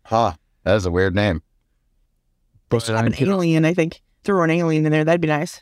Huh. 0.05 0.33
That 0.63 0.75
is 0.75 0.85
a 0.85 0.91
weird 0.91 1.15
name. 1.15 1.41
But 2.69 2.85
Have 2.87 2.95
I, 3.03 3.05
an 3.07 3.15
alien, 3.19 3.65
I 3.65 3.73
think. 3.73 4.01
Throw 4.23 4.43
an 4.43 4.49
alien 4.49 4.85
in 4.85 4.91
there. 4.91 5.03
That'd 5.03 5.21
be 5.21 5.27
nice. 5.27 5.61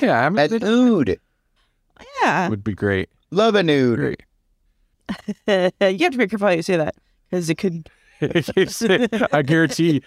yeah, 0.00 0.26
I 0.26 0.28
mean, 0.28 0.36
That 0.36 0.52
it 0.52 0.62
nude. 0.62 1.18
Yeah. 2.22 2.48
would 2.48 2.64
be 2.64 2.74
great. 2.74 3.08
Love 3.30 3.54
a 3.54 3.62
nude. 3.62 3.98
Great. 3.98 4.22
you 5.46 6.04
have 6.04 6.12
to 6.12 6.18
be 6.18 6.26
careful 6.26 6.48
how 6.48 6.52
you 6.54 6.62
say 6.62 6.76
that 6.76 6.96
because 7.30 7.48
it 7.48 7.56
could. 7.56 7.88
I 9.32 9.42
guarantee 9.42 10.02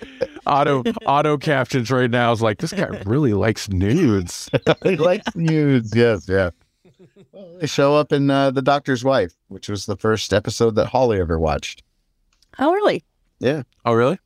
auto 0.47 0.81
auto 1.05 1.37
captions 1.37 1.91
right 1.91 2.09
now 2.09 2.31
is 2.31 2.41
like 2.41 2.57
this 2.59 2.71
guy 2.71 2.87
really 3.05 3.33
likes 3.33 3.69
nudes. 3.69 4.49
I 4.83 4.91
like 4.91 5.21
nudes. 5.35 5.93
Yes, 5.93 6.27
yeah. 6.27 6.49
Well, 7.31 7.57
they 7.59 7.67
show 7.67 7.95
up 7.95 8.11
in 8.13 8.31
uh, 8.31 8.51
The 8.51 8.61
Doctor's 8.61 9.03
Wife, 9.03 9.33
which 9.49 9.67
was 9.69 9.85
the 9.85 9.97
first 9.97 10.33
episode 10.33 10.75
that 10.75 10.87
Holly 10.87 11.19
ever 11.19 11.37
watched. 11.37 11.83
Oh, 12.59 12.73
really? 12.73 13.03
Yeah. 13.39 13.63
Oh, 13.85 13.93
really? 13.93 14.19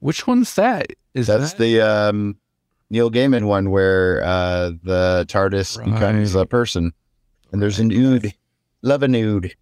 Which 0.00 0.26
one's 0.26 0.54
that? 0.54 0.86
Is 1.14 1.26
That's 1.28 1.52
that 1.52 1.58
the 1.58 1.80
um, 1.80 2.36
Neil 2.90 3.10
Gaiman 3.10 3.46
one 3.46 3.70
where 3.70 4.22
uh, 4.24 4.70
the 4.82 5.24
TARDIS 5.28 5.82
becomes 5.84 6.34
a 6.34 6.38
Right. 6.40 6.50
person. 6.50 6.92
And 7.52 7.62
there's 7.62 7.78
a 7.78 7.84
nude. 7.84 8.34
Love 8.82 9.02
a 9.02 9.08
nude. 9.08 9.54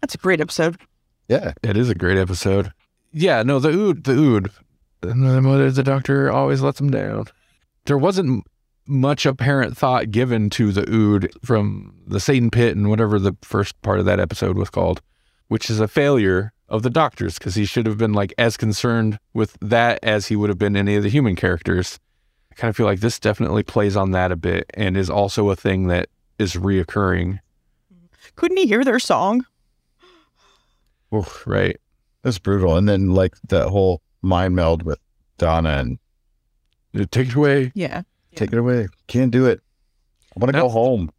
That's 0.00 0.14
a 0.14 0.18
great 0.18 0.40
episode. 0.40 0.76
Yeah. 1.28 1.52
It 1.62 1.76
is 1.76 1.88
a 1.88 1.94
great 1.94 2.18
episode. 2.18 2.72
Yeah, 3.12 3.42
no, 3.42 3.58
the 3.58 3.68
ood, 3.70 4.04
the 4.04 4.12
ood. 4.12 4.50
And 5.02 5.24
the 5.24 5.40
mother, 5.40 5.70
the 5.70 5.82
doctor 5.82 6.30
always 6.30 6.60
lets 6.62 6.80
him 6.80 6.90
down. 6.90 7.26
There 7.86 7.98
wasn't 7.98 8.44
much 8.86 9.24
apparent 9.26 9.76
thought 9.76 10.10
given 10.10 10.50
to 10.50 10.72
the 10.72 10.88
ood 10.92 11.30
from 11.44 11.94
the 12.06 12.20
Satan 12.20 12.50
pit 12.50 12.76
and 12.76 12.90
whatever 12.90 13.18
the 13.18 13.36
first 13.42 13.80
part 13.82 13.98
of 14.00 14.04
that 14.06 14.20
episode 14.20 14.56
was 14.56 14.70
called, 14.70 15.00
which 15.52 15.68
is 15.68 15.80
a 15.80 15.86
failure 15.86 16.50
of 16.70 16.82
the 16.82 16.88
doctors 16.88 17.34
because 17.34 17.56
he 17.56 17.66
should 17.66 17.84
have 17.84 17.98
been 17.98 18.14
like 18.14 18.32
as 18.38 18.56
concerned 18.56 19.18
with 19.34 19.54
that 19.60 19.98
as 20.02 20.28
he 20.28 20.34
would 20.34 20.48
have 20.48 20.56
been 20.56 20.78
any 20.78 20.96
of 20.96 21.02
the 21.02 21.10
human 21.10 21.36
characters. 21.36 22.00
I 22.50 22.54
kind 22.54 22.70
of 22.70 22.76
feel 22.76 22.86
like 22.86 23.00
this 23.00 23.20
definitely 23.20 23.62
plays 23.62 23.94
on 23.94 24.12
that 24.12 24.32
a 24.32 24.36
bit 24.36 24.64
and 24.72 24.96
is 24.96 25.10
also 25.10 25.50
a 25.50 25.54
thing 25.54 25.88
that 25.88 26.08
is 26.38 26.54
reoccurring. 26.54 27.40
Couldn't 28.34 28.56
he 28.56 28.66
hear 28.66 28.82
their 28.82 28.98
song? 28.98 29.44
Oof, 31.14 31.46
right. 31.46 31.76
That's 32.22 32.38
brutal. 32.38 32.78
And 32.78 32.88
then 32.88 33.10
like 33.10 33.34
the 33.46 33.68
whole 33.68 34.00
mind 34.22 34.56
meld 34.56 34.84
with 34.84 35.00
Donna 35.36 35.84
and 36.94 37.10
Take 37.10 37.28
it 37.28 37.34
away. 37.34 37.72
Yeah. 37.74 38.04
take 38.36 38.54
it 38.54 38.58
away. 38.58 38.88
Can't 39.06 39.30
do 39.30 39.44
it. 39.44 39.60
I 40.34 40.40
want 40.40 40.54
to 40.54 40.58
go 40.62 40.70
home. 40.70 41.10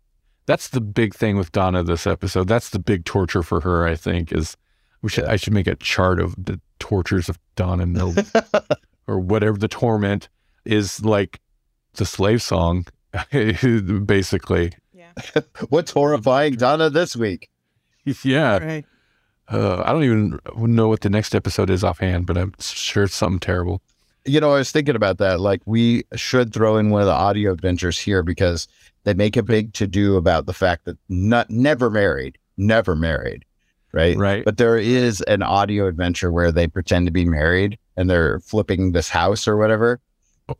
That's 0.45 0.67
the 0.69 0.81
big 0.81 1.13
thing 1.15 1.37
with 1.37 1.51
Donna 1.51 1.83
this 1.83 2.05
episode. 2.05 2.47
That's 2.47 2.69
the 2.69 2.79
big 2.79 3.05
torture 3.05 3.43
for 3.43 3.61
her, 3.61 3.87
I 3.87 3.95
think, 3.95 4.31
is 4.31 4.57
we 5.01 5.09
should 5.09 5.25
Yeah. 5.25 5.31
I 5.31 5.35
should 5.37 5.53
make 5.53 5.67
a 5.67 5.75
chart 5.75 6.19
of 6.19 6.35
the 6.37 6.59
tortures 6.79 7.29
of 7.29 7.39
Donna 7.55 7.85
Mill 7.85 8.13
or 9.07 9.19
whatever 9.19 9.57
the 9.57 9.67
torment 9.67 10.29
is 10.65 11.03
like 11.05 11.39
the 11.93 12.05
slave 12.05 12.41
song, 12.41 12.85
basically. 14.05 14.71
Yeah. 14.93 15.11
What's 15.69 15.91
horrifying 15.91 16.55
Donna 16.55 16.89
this 16.89 17.15
week? 17.15 17.49
Yeah. 18.23 18.57
Right. 18.57 18.85
Uh, 19.49 19.81
I 19.85 19.91
don't 19.91 20.03
even 20.03 20.39
know 20.55 20.87
what 20.87 21.01
the 21.01 21.09
next 21.09 21.35
episode 21.35 21.69
is 21.69 21.83
offhand, 21.83 22.25
but 22.25 22.37
I'm 22.37 22.53
sure 22.59 23.03
it's 23.03 23.15
something 23.15 23.39
terrible. 23.39 23.81
You 24.25 24.39
know, 24.39 24.51
I 24.51 24.57
was 24.59 24.71
thinking 24.71 24.95
about 24.95 25.17
that. 25.17 25.41
Like, 25.41 25.61
we 25.65 26.03
should 26.15 26.53
throw 26.53 26.77
in 26.77 26.89
one 26.89 27.01
of 27.01 27.07
the 27.07 27.13
audio 27.13 27.51
adventures 27.51 27.99
here 27.99 28.23
because 28.23 28.67
they 29.03 29.13
make 29.13 29.35
a 29.37 29.43
big 29.43 29.73
to 29.73 29.87
do 29.87 30.15
about 30.17 30.45
the 30.45 30.53
fact 30.53 30.85
that 30.85 30.97
not 31.09 31.49
never 31.49 31.89
married, 31.89 32.37
never 32.57 32.95
married, 32.95 33.43
right? 33.91 34.17
Right. 34.17 34.45
But 34.45 34.57
there 34.57 34.77
is 34.77 35.21
an 35.21 35.43
audio 35.43 35.87
adventure 35.87 36.31
where 36.31 36.51
they 36.51 36.67
pretend 36.67 37.07
to 37.07 37.11
be 37.11 37.25
married 37.25 37.77
and 37.97 38.09
they're 38.09 38.39
flipping 38.39 38.91
this 38.91 39.09
house 39.09 39.47
or 39.47 39.57
whatever. 39.57 39.99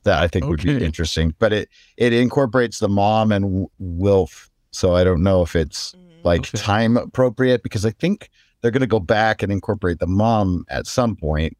That 0.04 0.24
I 0.24 0.28
think 0.28 0.46
would 0.46 0.64
be 0.64 0.84
interesting. 0.84 1.36
But 1.40 1.52
it 1.52 1.70
it 1.98 2.14
incorporates 2.14 2.80
the 2.80 2.88
mom 2.88 3.32
and 3.34 3.44
W- 3.46 3.68
Wilf, 3.80 4.50
so 4.72 4.96
I 4.96 5.04
don't 5.04 5.22
know 5.22 5.42
if 5.42 5.56
it's 5.58 5.94
like 6.24 6.40
Okay. 6.42 6.58
time 6.58 6.96
appropriate 6.96 7.64
because 7.64 7.86
I 7.86 7.92
think 7.92 8.30
they're 8.62 8.72
going 8.72 8.80
to 8.80 8.88
go 8.88 9.02
back 9.02 9.44
and 9.44 9.52
incorporate 9.52 10.00
the 10.00 10.08
mom 10.08 10.64
at 10.70 10.88
some 10.88 11.18
point, 11.18 11.58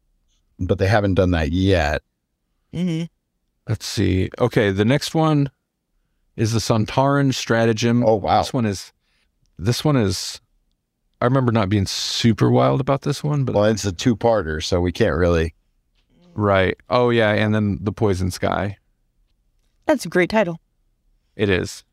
but 0.58 0.78
they 0.78 0.86
haven't 0.86 1.14
done 1.14 1.32
that 1.32 1.52
yet. 1.52 2.00
Mm-hmm. 2.72 3.04
Let's 3.68 3.86
see. 3.86 4.30
Okay, 4.38 4.70
the 4.70 4.86
next 4.86 5.14
one 5.14 5.50
is 6.36 6.52
the 6.52 6.58
Sontaran 6.58 7.32
stratagem. 7.34 8.04
Oh 8.04 8.16
wow! 8.16 8.42
This 8.42 8.52
one 8.52 8.66
is 8.66 8.92
this 9.58 9.84
one 9.84 9.96
is 9.96 10.40
I 11.20 11.24
remember 11.26 11.52
not 11.52 11.68
being 11.68 11.86
super 11.86 12.50
wild 12.50 12.80
about 12.80 13.02
this 13.02 13.22
one, 13.24 13.44
but 13.44 13.54
Well, 13.54 13.64
it's 13.64 13.84
a 13.84 13.92
two-parter, 13.92 14.62
so 14.62 14.80
we 14.80 14.92
can't 14.92 15.16
really. 15.16 15.54
right. 16.34 16.76
Oh 16.90 17.10
yeah, 17.10 17.30
and 17.32 17.54
then 17.54 17.78
the 17.80 17.92
poison 17.92 18.30
sky. 18.30 18.78
That's 19.86 20.04
a 20.04 20.08
great 20.08 20.30
title. 20.30 20.60
It 21.36 21.48
is. 21.48 21.84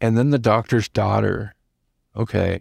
And 0.00 0.16
then 0.16 0.30
the 0.30 0.38
doctor's 0.38 0.88
daughter. 0.88 1.54
Okay. 2.16 2.60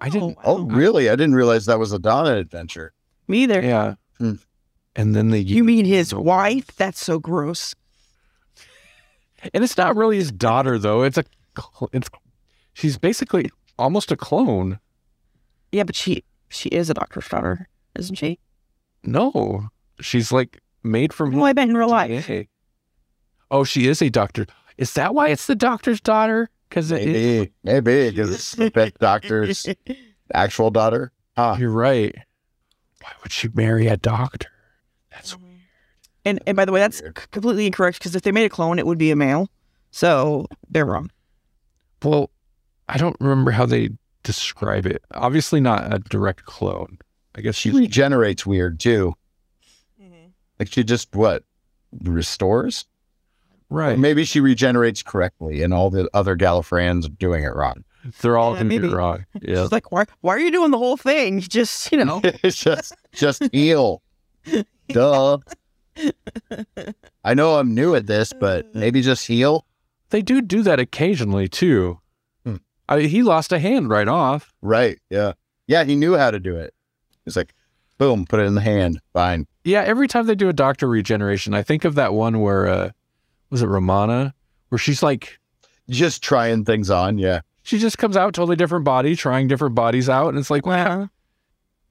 I 0.00 0.08
didn't 0.10 0.36
Oh, 0.44 0.62
wow. 0.64 0.74
really? 0.76 1.08
I 1.08 1.16
didn't 1.16 1.34
realize 1.34 1.64
that 1.66 1.78
was 1.78 1.92
a 1.92 1.98
Donna 1.98 2.36
adventure. 2.36 2.92
Me 3.28 3.44
either. 3.44 3.62
yeah. 3.62 3.94
Hmm. 4.18 4.34
And 4.94 5.14
then 5.14 5.30
the 5.30 5.38
You 5.42 5.64
mean 5.64 5.84
his 5.86 6.14
wife? 6.14 6.66
That's 6.76 7.02
so 7.02 7.18
gross. 7.18 7.74
And 9.54 9.62
it's 9.62 9.76
not 9.76 9.96
really 9.96 10.16
his 10.16 10.32
daughter 10.32 10.78
though. 10.78 11.02
It's 11.02 11.18
a 11.18 11.24
it's 11.92 12.08
she's 12.72 12.98
basically 12.98 13.50
almost 13.78 14.10
a 14.12 14.16
clone. 14.16 14.78
Yeah, 15.72 15.84
but 15.84 15.94
she 15.96 16.24
she 16.48 16.68
is 16.70 16.90
a 16.90 16.94
doctor's 16.94 17.28
daughter, 17.28 17.68
isn't 17.96 18.16
she? 18.16 18.38
No. 19.02 19.68
She's 20.00 20.32
like 20.32 20.60
made 20.82 21.12
from 21.12 21.30
No, 21.30 21.44
I 21.44 21.52
meant 21.52 21.70
in 21.70 21.76
real 21.76 21.88
life. 21.88 22.26
DNA. 22.26 22.48
Oh, 23.50 23.64
she 23.64 23.86
is 23.88 24.02
a 24.02 24.10
doctor. 24.10 24.46
Is 24.76 24.92
that 24.94 25.14
why 25.14 25.28
it's 25.28 25.46
the 25.46 25.54
doctor's 25.54 26.00
daughter? 26.00 26.50
Because 26.68 26.90
Maybe, 26.90 27.52
maybe 27.62 28.10
because 28.10 28.30
it's 28.34 28.52
the 28.52 28.70
pet 28.70 28.98
doctor's 28.98 29.66
actual 30.34 30.70
daughter. 30.70 31.12
Huh? 31.36 31.56
you're 31.58 31.70
right. 31.70 32.14
Why 33.02 33.12
would 33.22 33.30
she 33.32 33.48
marry 33.54 33.86
a 33.86 33.96
doctor? 33.96 34.48
That's 35.10 35.36
And 36.26 36.42
and 36.46 36.56
by 36.56 36.64
the 36.66 36.72
way, 36.72 36.80
that's 36.80 36.98
c- 36.98 37.04
completely 37.30 37.64
incorrect 37.66 37.98
because 37.98 38.14
if 38.14 38.20
they 38.22 38.32
made 38.32 38.44
a 38.44 38.50
clone, 38.50 38.78
it 38.78 38.86
would 38.86 38.98
be 38.98 39.10
a 39.10 39.16
male. 39.16 39.48
So 39.90 40.46
they're 40.68 40.84
wrong. 40.84 41.10
well. 42.02 42.30
I 42.88 42.98
don't 42.98 43.16
remember 43.18 43.50
how 43.50 43.66
they 43.66 43.88
describe 44.22 44.86
it. 44.86 45.02
Obviously, 45.12 45.60
not 45.60 45.92
a 45.92 45.98
direct 45.98 46.44
clone. 46.44 46.98
I 47.34 47.40
guess 47.40 47.56
She 47.56 47.70
she's 47.70 47.78
regenerates 47.80 48.46
weird 48.46 48.78
too. 48.78 49.14
Mm-hmm. 50.00 50.26
Like 50.60 50.70
she 50.72 50.84
just 50.84 51.14
what 51.16 51.42
restores? 52.04 52.84
Or 53.70 53.78
right. 53.78 53.98
maybe 53.98 54.24
she 54.24 54.38
regenerates 54.38 55.02
correctly, 55.02 55.62
and 55.62 55.74
all 55.74 55.90
the 55.90 56.08
other 56.14 56.36
Gallifreyans 56.36 57.06
are 57.06 57.10
doing 57.10 57.42
it 57.42 57.54
wrong. 57.54 57.82
They're 58.20 58.38
all 58.38 58.52
Yeah, 58.52 58.58
gonna 58.58 58.68
maybe. 58.68 58.86
it 58.86 58.92
wrong. 58.92 59.26
Yeah. 59.42 59.62
She's 59.62 59.72
like, 59.72 59.90
why 59.90 60.04
why 60.20 60.34
are 60.36 60.38
you 60.40 60.52
doing 60.52 60.70
the 60.70 60.78
whole 60.78 60.96
thing? 60.96 61.40
Just 61.40 61.90
you 61.90 62.04
know. 62.04 62.20
it's 62.24 62.62
just 62.62 62.94
just 63.12 63.42
heal. 63.52 64.00
Duh. 64.88 65.38
I 67.24 67.34
know 67.34 67.56
I'm 67.58 67.74
new 67.74 67.94
at 67.94 68.06
this, 68.06 68.32
but 68.32 68.74
maybe 68.74 69.02
just 69.02 69.26
heal. 69.26 69.66
They 70.10 70.22
do 70.22 70.40
do 70.40 70.62
that 70.62 70.78
occasionally 70.78 71.48
too. 71.48 72.00
Hmm. 72.44 72.56
I, 72.88 73.00
he 73.00 73.22
lost 73.22 73.52
a 73.52 73.58
hand 73.58 73.88
right 73.90 74.08
off. 74.08 74.52
Right. 74.62 74.98
Yeah. 75.10 75.32
Yeah. 75.66 75.84
He 75.84 75.96
knew 75.96 76.16
how 76.16 76.30
to 76.30 76.38
do 76.38 76.56
it. 76.56 76.72
He's 77.24 77.36
like, 77.36 77.54
boom, 77.98 78.24
put 78.26 78.38
it 78.40 78.44
in 78.44 78.54
the 78.54 78.60
hand. 78.60 79.00
Fine. 79.12 79.46
Yeah, 79.64 79.82
every 79.82 80.06
time 80.06 80.26
they 80.26 80.36
do 80.36 80.48
a 80.48 80.52
doctor 80.52 80.86
regeneration, 80.86 81.54
I 81.54 81.62
think 81.64 81.84
of 81.84 81.96
that 81.96 82.14
one 82.14 82.40
where 82.40 82.66
uh 82.68 82.90
was 83.50 83.62
it 83.62 83.66
Romana? 83.66 84.34
Where 84.68 84.78
she's 84.78 85.02
like 85.02 85.38
Just 85.88 86.22
trying 86.22 86.64
things 86.64 86.88
on. 86.90 87.18
Yeah. 87.18 87.40
she 87.62 87.78
just 87.78 87.98
comes 87.98 88.16
out 88.16 88.34
totally 88.34 88.56
different 88.56 88.84
body, 88.84 89.16
trying 89.16 89.48
different 89.48 89.74
bodies 89.74 90.08
out, 90.08 90.28
and 90.28 90.38
it's 90.38 90.50
like, 90.50 90.66
wow, 90.66 91.08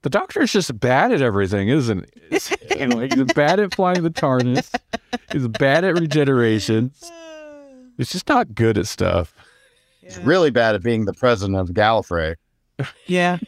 the 0.06 0.10
doctor 0.10 0.40
is 0.40 0.52
just 0.52 0.78
bad 0.78 1.10
at 1.10 1.20
everything, 1.20 1.68
isn't 1.68 2.08
he? 2.30 2.38
You 2.78 2.86
know, 2.86 3.00
he's 3.00 3.24
bad 3.32 3.58
at 3.58 3.74
flying 3.74 4.04
the 4.04 4.10
TARDIS. 4.10 4.72
He's 5.32 5.48
bad 5.48 5.82
at 5.82 5.98
regeneration. 5.98 6.92
He's 7.96 8.10
just 8.10 8.28
not 8.28 8.54
good 8.54 8.78
at 8.78 8.86
stuff. 8.86 9.34
He's 10.00 10.16
really 10.18 10.50
bad 10.50 10.76
at 10.76 10.82
being 10.84 11.06
the 11.06 11.12
president 11.12 11.58
of 11.58 11.70
Gallifrey. 11.70 12.36
Yeah. 13.06 13.38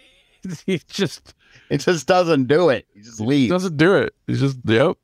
he 0.66 0.80
just 0.88 1.32
He 1.68 1.76
just 1.76 2.08
doesn't 2.08 2.46
do 2.48 2.70
it. 2.70 2.86
He 2.92 3.02
just 3.02 3.20
leaves. 3.20 3.50
doesn't 3.50 3.76
do 3.76 3.94
it. 3.94 4.12
He's 4.26 4.40
just 4.40 4.58
yep. 4.64 4.96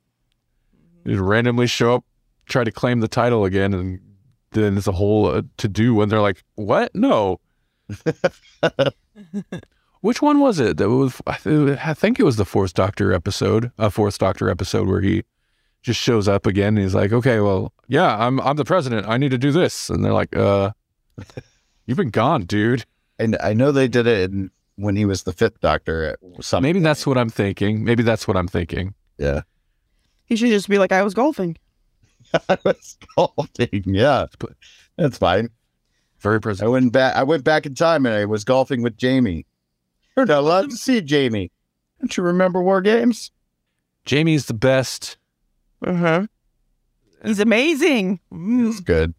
He 1.05 1.11
just 1.11 1.21
randomly 1.21 1.67
show 1.67 1.95
up, 1.95 2.03
try 2.47 2.65
to 2.65 2.71
claim 2.71 2.99
the 2.99 3.07
title 3.07 3.45
again, 3.45 3.73
and 3.73 4.01
then 4.51 4.75
it's 4.77 4.87
a 4.87 4.91
whole 4.91 5.27
uh, 5.27 5.43
to 5.57 5.67
do 5.69 5.93
when 5.95 6.09
they're 6.09 6.19
like, 6.19 6.43
"What? 6.55 6.93
No." 6.95 7.39
Which 10.05 10.21
one 10.21 10.39
was 10.39 10.59
it? 10.59 10.77
That 10.77 10.87
was 10.87 11.19
I 11.25 11.37
th- 11.37 11.79
I 11.83 11.95
think 11.95 12.19
it 12.19 12.23
was 12.23 12.35
the 12.35 12.45
Fourth 12.45 12.75
Doctor 12.75 13.11
episode, 13.11 13.71
a 13.79 13.89
Fourth 13.89 14.19
Doctor 14.19 14.51
episode 14.51 14.87
where 14.87 15.01
he 15.01 15.23
just 15.81 15.99
shows 15.99 16.27
up 16.27 16.45
again. 16.45 16.77
And 16.77 16.83
he's 16.83 16.93
like, 16.93 17.11
"Okay, 17.11 17.39
well, 17.39 17.73
yeah, 17.87 18.15
I'm 18.15 18.39
I'm 18.41 18.55
the 18.55 18.65
president. 18.65 19.07
I 19.07 19.17
need 19.17 19.31
to 19.31 19.39
do 19.39 19.51
this," 19.51 19.89
and 19.89 20.05
they're 20.05 20.13
like, 20.13 20.35
"Uh, 20.35 20.73
you've 21.87 21.97
been 21.97 22.11
gone, 22.11 22.43
dude." 22.43 22.85
And 23.17 23.35
I 23.41 23.53
know 23.53 23.71
they 23.71 23.87
did 23.87 24.05
it 24.05 24.29
in, 24.29 24.51
when 24.75 24.95
he 24.95 25.05
was 25.05 25.23
the 25.23 25.33
fifth 25.33 25.59
doctor 25.59 26.03
at 26.03 26.19
some 26.39 26.61
Maybe 26.61 26.81
that's 26.81 27.07
what 27.07 27.17
I'm 27.17 27.31
thinking. 27.31 27.83
Maybe 27.83 28.03
that's 28.03 28.27
what 28.27 28.37
I'm 28.37 28.47
thinking. 28.47 28.93
Yeah. 29.17 29.41
He 30.25 30.35
should 30.35 30.49
just 30.49 30.69
be 30.69 30.77
like, 30.77 30.91
I 30.91 31.01
was 31.01 31.15
golfing. 31.15 31.57
I 32.49 32.59
was 32.63 32.95
golfing. 33.15 33.83
Yeah. 33.85 34.27
That's 34.97 35.17
fine. 35.17 35.49
Very 36.19 36.39
present. 36.39 36.67
I 36.67 36.69
went 36.69 36.91
back 36.91 37.15
I 37.15 37.23
went 37.23 37.43
back 37.43 37.65
in 37.65 37.73
time 37.73 38.05
and 38.05 38.13
I 38.13 38.25
was 38.25 38.43
golfing 38.43 38.83
with 38.83 38.97
Jamie. 38.97 39.47
You're 40.15 40.25
not 40.25 40.39
allowed 40.39 40.69
to 40.69 40.77
see 40.77 41.01
Jamie. 41.01 41.51
Don't 41.99 42.15
you 42.15 42.23
remember 42.23 42.61
War 42.61 42.81
Games? 42.81 43.31
Jamie's 44.05 44.45
the 44.45 44.53
best. 44.53 45.17
Uh-huh. 45.85 46.27
He's 47.23 47.39
amazing. 47.39 48.19
Mm. 48.31 48.69
It's 48.69 48.79
good. 48.79 49.13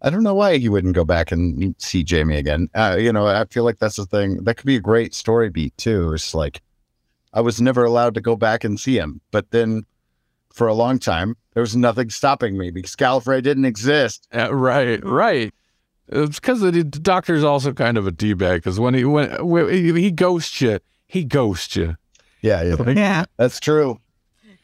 I 0.00 0.10
don't 0.10 0.22
know 0.22 0.34
why 0.34 0.58
he 0.58 0.68
wouldn't 0.68 0.94
go 0.94 1.04
back 1.04 1.32
and 1.32 1.74
see 1.78 2.04
Jamie 2.04 2.36
again. 2.36 2.68
Uh, 2.74 2.96
you 2.98 3.12
know, 3.12 3.26
I 3.26 3.44
feel 3.46 3.64
like 3.64 3.78
that's 3.78 3.96
the 3.96 4.06
thing. 4.06 4.44
That 4.44 4.56
could 4.56 4.66
be 4.66 4.76
a 4.76 4.80
great 4.80 5.14
story 5.14 5.50
beat 5.50 5.76
too. 5.76 6.12
It's 6.12 6.34
like 6.34 6.62
I 7.32 7.40
was 7.40 7.60
never 7.60 7.84
allowed 7.84 8.14
to 8.14 8.20
go 8.20 8.36
back 8.36 8.64
and 8.64 8.78
see 8.78 8.96
him, 8.96 9.20
but 9.30 9.50
then 9.50 9.84
for 10.52 10.66
a 10.66 10.74
long 10.74 10.98
time 10.98 11.36
there 11.52 11.60
was 11.60 11.76
nothing 11.76 12.10
stopping 12.10 12.56
me 12.56 12.70
because 12.70 12.96
Gallifrey 12.96 13.42
didn't 13.42 13.64
exist. 13.64 14.28
Uh, 14.34 14.54
right, 14.54 15.04
right. 15.04 15.52
It's 16.10 16.40
because 16.40 16.60
the, 16.60 16.70
the 16.70 16.82
doctor's 16.84 17.44
also 17.44 17.72
kind 17.72 17.98
of 17.98 18.06
a 18.06 18.10
d 18.10 18.32
bag. 18.32 18.62
Because 18.62 18.80
when 18.80 18.94
he 18.94 19.04
when, 19.04 19.30
when 19.46 19.72
he 19.72 19.92
he 20.00 20.10
ghosts 20.10 20.60
you, 20.60 20.78
he 21.06 21.24
ghosts 21.24 21.76
you. 21.76 21.96
Yeah, 22.40 22.62
yeah. 22.62 22.90
Yeah. 22.90 23.24
That's 23.36 23.60
true. 23.60 24.00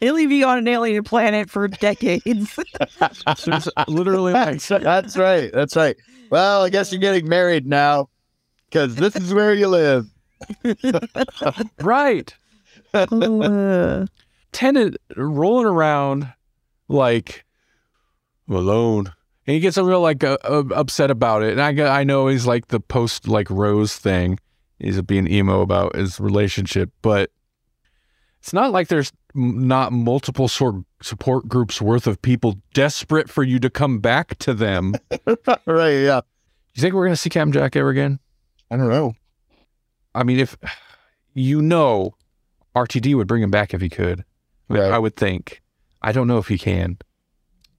He'll 0.00 0.14
leave 0.14 0.33
you 0.33 0.46
on 0.46 0.59
an 0.59 0.68
alien 0.68 1.04
planet 1.04 1.50
for 1.50 1.66
decades. 1.68 2.24
Literally 3.88 4.33
like 4.33 4.61
That's, 4.61 4.68
that's 4.68 5.16
right. 5.16 5.50
That's 5.52 5.76
right. 5.76 5.96
Well, 6.30 6.62
I 6.62 6.68
guess 6.68 6.92
you're 6.92 7.00
getting 7.00 7.28
married 7.28 7.66
now 7.66 8.09
because 8.68 8.96
this 8.96 9.16
is 9.16 9.33
where 9.33 9.54
you 9.54 9.68
live. 9.68 10.07
right. 11.80 12.35
Uh, 12.92 14.07
Tennant 14.52 14.96
rolling 15.16 15.66
around 15.66 16.33
like 16.88 17.44
alone. 18.48 19.12
And 19.46 19.54
he 19.54 19.61
gets 19.61 19.76
a 19.76 19.85
real 19.85 20.00
like 20.00 20.24
uh, 20.24 20.38
uh, 20.44 20.64
upset 20.74 21.11
about 21.11 21.42
it. 21.42 21.59
And 21.59 21.61
I 21.61 22.00
I 22.00 22.04
know 22.04 22.28
he's 22.28 22.46
like 22.46 22.68
the 22.68 22.80
post 22.80 23.28
like 23.28 23.50
Rose 23.50 23.96
thing. 23.96 24.38
He's 24.78 25.00
being 25.02 25.30
emo 25.30 25.61
about 25.61 25.96
his 25.96 26.18
relationship, 26.18 26.90
but 27.02 27.30
it's 28.40 28.52
not 28.52 28.72
like 28.72 28.88
there's 28.88 29.12
not 29.35 29.92
multiple 29.92 30.48
sort 30.48 30.76
support 31.02 31.48
groups 31.48 31.80
worth 31.80 32.07
of 32.07 32.20
people 32.22 32.61
desperate 32.72 33.28
for 33.28 33.42
you 33.42 33.59
to 33.59 33.70
come 33.70 33.98
back 33.98 34.38
to 34.38 34.54
them. 34.54 34.94
right. 35.66 35.90
Yeah. 35.90 36.20
You 36.74 36.80
think 36.80 36.94
we're 36.94 37.04
gonna 37.04 37.16
see 37.16 37.30
Cam 37.30 37.52
Jack 37.52 37.76
ever 37.76 37.90
again? 37.90 38.18
I 38.70 38.76
don't 38.76 38.88
know. 38.88 39.14
I 40.14 40.22
mean, 40.22 40.38
if 40.38 40.57
you 41.35 41.61
know, 41.61 42.14
RTD 42.74 43.14
would 43.16 43.26
bring 43.26 43.42
him 43.42 43.50
back 43.50 43.74
if 43.74 43.80
he 43.80 43.88
could. 43.88 44.24
Right. 44.68 44.92
I 44.92 44.98
would 44.98 45.16
think. 45.16 45.62
I 46.02 46.12
don't 46.12 46.26
know 46.26 46.38
if 46.38 46.48
he 46.48 46.59
can 46.59 46.98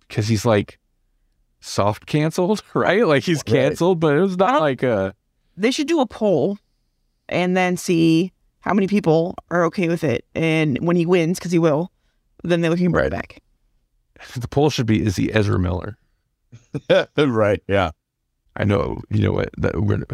because 0.08 0.28
he's 0.28 0.46
like 0.46 0.80
soft 1.66 2.06
canceled, 2.06 2.64
right? 2.74 3.06
Like 3.06 3.24
he's 3.24 3.44
canceled, 3.44 4.00
but 4.00 4.16
it 4.16 4.22
was 4.22 4.38
not 4.38 4.62
like 4.62 4.84
a. 4.84 5.14
they 5.58 5.72
should 5.72 5.88
do 5.88 6.00
a 6.00 6.06
poll 6.06 6.58
and 7.28 7.58
then 7.58 7.78
see 7.78 8.32
how 8.60 8.74
many 8.74 8.88
people 8.88 9.36
are 9.52 9.66
okay 9.66 9.88
with 9.88 10.04
it. 10.04 10.26
And 10.34 10.78
when 10.80 10.96
he 10.96 11.06
wins, 11.06 11.40
because 11.40 11.52
he 11.52 11.60
will, 11.60 11.92
then 12.44 12.62
they 12.62 12.76
can 12.76 12.92
bring 12.92 13.06
it 13.06 13.12
back. 13.12 13.42
The 14.38 14.48
poll 14.48 14.70
should 14.70 14.86
be: 14.86 15.04
Is 15.04 15.18
he 15.18 15.32
Ezra 15.34 15.60
Miller? 15.60 15.98
right. 17.18 17.62
Yeah. 17.68 17.92
I 18.56 18.64
know. 18.64 19.02
You 19.10 19.24
know 19.24 19.34
what? 19.34 19.50
That 19.58 19.82
we're 19.82 20.06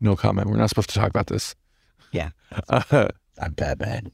no 0.00 0.14
comment. 0.14 0.48
We're 0.48 0.56
not 0.56 0.68
supposed 0.68 0.90
to 0.90 0.98
talk 0.98 1.08
about 1.08 1.28
this. 1.28 1.54
Yeah. 2.12 2.30
Uh, 2.68 3.08
I'm 3.40 3.52
Batman. 3.52 4.12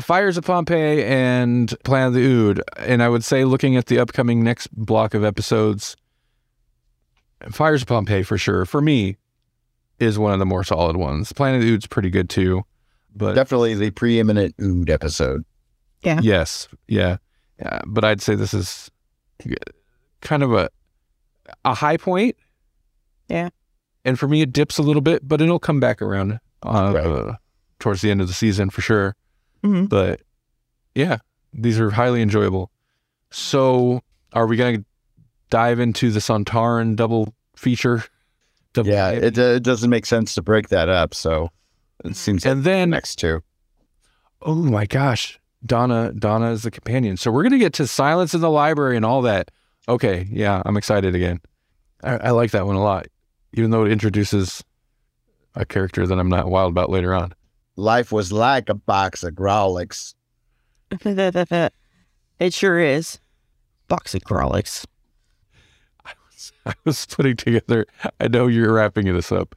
Fires 0.00 0.36
of 0.36 0.44
Pompeii 0.44 1.04
and 1.04 1.74
Plan 1.84 2.08
of 2.08 2.14
the 2.14 2.24
Ood. 2.24 2.62
And 2.78 3.02
I 3.02 3.08
would 3.08 3.22
say, 3.22 3.44
looking 3.44 3.76
at 3.76 3.86
the 3.86 3.98
upcoming 3.98 4.42
next 4.42 4.68
block 4.74 5.14
of 5.14 5.24
episodes, 5.24 5.96
Fires 7.50 7.82
of 7.82 7.88
Pompeii 7.88 8.22
for 8.22 8.38
sure, 8.38 8.64
for 8.64 8.80
me, 8.80 9.16
is 9.98 10.18
one 10.18 10.32
of 10.32 10.38
the 10.38 10.46
more 10.46 10.64
solid 10.64 10.96
ones. 10.96 11.32
Planet 11.32 11.60
of 11.60 11.66
the 11.66 11.72
Ood's 11.72 11.86
pretty 11.86 12.10
good 12.10 12.28
too. 12.30 12.62
But 13.14 13.34
Definitely 13.34 13.74
the 13.74 13.90
preeminent 13.90 14.54
Ood 14.60 14.90
episode. 14.90 15.44
Yeah. 16.02 16.20
Yes, 16.22 16.68
yeah. 16.88 17.18
yeah. 17.60 17.80
But 17.86 18.04
I'd 18.04 18.20
say 18.20 18.34
this 18.34 18.52
is 18.54 18.90
kind 20.20 20.42
of 20.42 20.52
a 20.52 20.68
a 21.64 21.74
high 21.74 21.96
point. 21.96 22.36
Yeah. 23.28 23.50
And 24.04 24.18
for 24.18 24.28
me, 24.28 24.42
it 24.42 24.52
dips 24.52 24.78
a 24.78 24.82
little 24.82 25.02
bit, 25.02 25.26
but 25.26 25.40
it'll 25.40 25.58
come 25.58 25.80
back 25.80 26.02
around 26.02 26.38
uh, 26.62 26.92
Right. 26.94 27.06
uh, 27.06 27.34
towards 27.78 28.00
the 28.02 28.10
end 28.10 28.20
of 28.20 28.28
the 28.28 28.34
season 28.34 28.70
for 28.70 28.80
sure. 28.80 29.14
Mhm. 29.62 29.88
But 29.88 30.20
yeah, 30.94 31.18
these 31.52 31.78
are 31.80 31.90
highly 31.90 32.20
enjoyable. 32.22 32.70
So, 33.30 34.00
are 34.32 34.46
we 34.46 34.56
going 34.56 34.78
to 34.78 34.84
dive 35.54 35.78
into 35.78 36.10
the 36.10 36.18
Sontaran 36.18 36.96
double 36.96 37.32
feature? 37.54 38.02
Double 38.72 38.90
Yeah. 38.90 39.10
It, 39.10 39.38
uh, 39.38 39.42
it 39.42 39.62
doesn't 39.62 39.88
make 39.88 40.04
sense 40.04 40.34
to 40.34 40.42
break 40.42 40.68
that 40.70 40.88
up. 40.88 41.14
So 41.14 41.52
it 42.04 42.16
seems 42.16 42.44
like 42.44 42.50
and 42.50 42.64
then 42.64 42.90
next 42.90 43.20
two. 43.20 43.40
oh 44.42 44.56
my 44.56 44.84
gosh, 44.84 45.38
Donna, 45.64 46.12
Donna 46.12 46.50
is 46.50 46.64
the 46.64 46.72
companion. 46.72 47.16
So 47.16 47.30
we're 47.30 47.44
gonna 47.44 47.58
get 47.58 47.72
to 47.74 47.86
Silence 47.86 48.34
in 48.34 48.40
the 48.40 48.50
Library 48.50 48.96
and 48.96 49.04
all 49.04 49.22
that. 49.22 49.52
Okay, 49.88 50.26
yeah, 50.28 50.60
I'm 50.66 50.76
excited 50.76 51.14
again. 51.14 51.40
I, 52.02 52.16
I 52.16 52.30
like 52.30 52.50
that 52.50 52.66
one 52.66 52.74
a 52.74 52.82
lot, 52.82 53.06
even 53.52 53.70
though 53.70 53.84
it 53.84 53.92
introduces 53.92 54.64
a 55.54 55.64
character 55.64 56.04
that 56.04 56.18
I'm 56.18 56.28
not 56.28 56.50
wild 56.50 56.72
about 56.72 56.90
later 56.90 57.14
on. 57.14 57.32
Life 57.76 58.10
was 58.10 58.32
like 58.32 58.68
a 58.68 58.74
box 58.74 59.22
of 59.22 59.34
Grolix. 59.34 60.14
it 60.90 62.54
sure 62.54 62.80
is. 62.80 63.20
Box 63.86 64.14
of 64.16 64.22
Grolix. 64.22 64.84
I 66.66 66.74
was 66.84 67.06
putting 67.06 67.36
together. 67.36 67.86
I 68.20 68.28
know 68.28 68.46
you're 68.46 68.72
wrapping 68.72 69.12
this 69.12 69.30
up. 69.32 69.54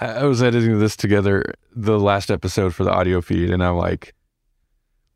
I, 0.00 0.06
I 0.06 0.24
was 0.24 0.42
editing 0.42 0.78
this 0.78 0.96
together 0.96 1.44
the 1.74 1.98
last 1.98 2.30
episode 2.30 2.74
for 2.74 2.84
the 2.84 2.90
audio 2.92 3.20
feed, 3.20 3.50
and 3.50 3.62
I'm 3.62 3.76
like, 3.76 4.14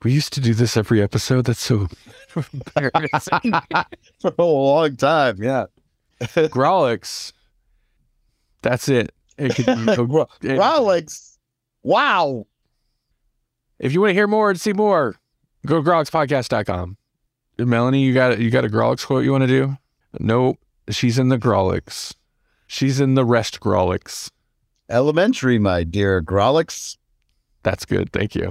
we 0.02 0.12
used 0.12 0.32
to 0.34 0.40
do 0.40 0.54
this 0.54 0.76
every 0.76 1.02
episode. 1.02 1.46
That's 1.46 1.60
so 1.60 1.88
embarrassing. 2.36 3.52
For 4.20 4.32
a 4.38 4.44
long 4.44 4.94
time. 4.96 5.42
Yeah. 5.42 5.66
Grolix. 6.20 7.32
That's 8.62 8.88
it. 8.88 9.12
It 9.36 9.54
could 9.56 9.68
it- 10.42 10.58
Wow. 11.82 12.46
if 13.78 13.92
you 13.92 14.00
want 14.00 14.10
to 14.10 14.14
hear 14.14 14.26
more 14.26 14.50
and 14.50 14.60
see 14.60 14.72
more, 14.72 15.16
go 15.66 15.82
to 15.82 15.88
grolixpodcast.com. 15.88 16.96
Melanie, 17.58 18.02
you 18.02 18.14
got 18.14 18.38
you 18.38 18.50
got 18.50 18.64
a 18.64 18.68
Grolix 18.68 19.04
quote 19.04 19.24
you 19.24 19.32
want 19.32 19.42
to 19.42 19.48
do? 19.48 19.76
Nope. 20.20 20.58
She's 20.90 21.18
in 21.18 21.28
the 21.28 21.38
Grolix. 21.38 22.14
She's 22.66 23.00
in 23.00 23.14
the 23.14 23.24
rest 23.24 23.60
Grolix. 23.60 24.30
Elementary, 24.88 25.58
my 25.58 25.84
dear 25.84 26.22
Grolix. 26.22 26.96
That's 27.62 27.84
good. 27.84 28.12
Thank 28.12 28.34
you. 28.34 28.50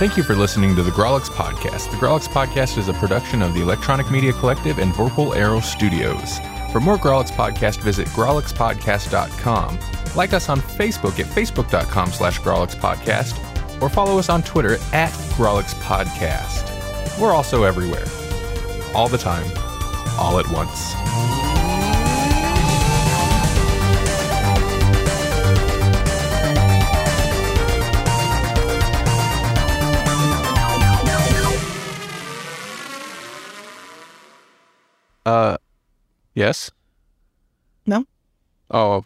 Thank 0.00 0.16
you 0.16 0.22
for 0.22 0.34
listening 0.34 0.74
to 0.76 0.82
the 0.82 0.90
Grolix 0.92 1.28
Podcast. 1.28 1.90
The 1.90 1.96
Grolix 1.98 2.26
Podcast 2.26 2.78
is 2.78 2.88
a 2.88 2.94
production 2.94 3.42
of 3.42 3.52
the 3.52 3.60
Electronic 3.60 4.10
Media 4.10 4.32
Collective 4.32 4.78
and 4.78 4.94
Vorpal 4.94 5.36
Arrow 5.36 5.60
Studios. 5.60 6.38
For 6.72 6.80
more 6.80 6.96
Grolix 6.96 7.30
Podcast, 7.30 7.80
visit 7.82 8.06
grolixpodcast.com. 8.08 9.78
Like 10.16 10.32
us 10.32 10.48
on 10.48 10.58
Facebook 10.60 11.20
at 11.20 11.26
facebook.com 11.26 12.12
slash 12.12 12.40
grolixpodcast, 12.40 13.49
or 13.80 13.88
follow 13.88 14.18
us 14.18 14.28
on 14.28 14.42
Twitter 14.42 14.74
at 14.92 15.10
Grolix 15.36 15.74
Podcast. 15.82 16.66
We're 17.20 17.32
also 17.32 17.64
everywhere. 17.64 18.06
All 18.94 19.08
the 19.08 19.18
time. 19.18 19.46
All 20.18 20.38
at 20.38 20.48
once. 20.50 20.94
Uh, 35.26 35.56
yes. 36.34 36.70
No. 37.86 38.04
Oh, 38.70 39.04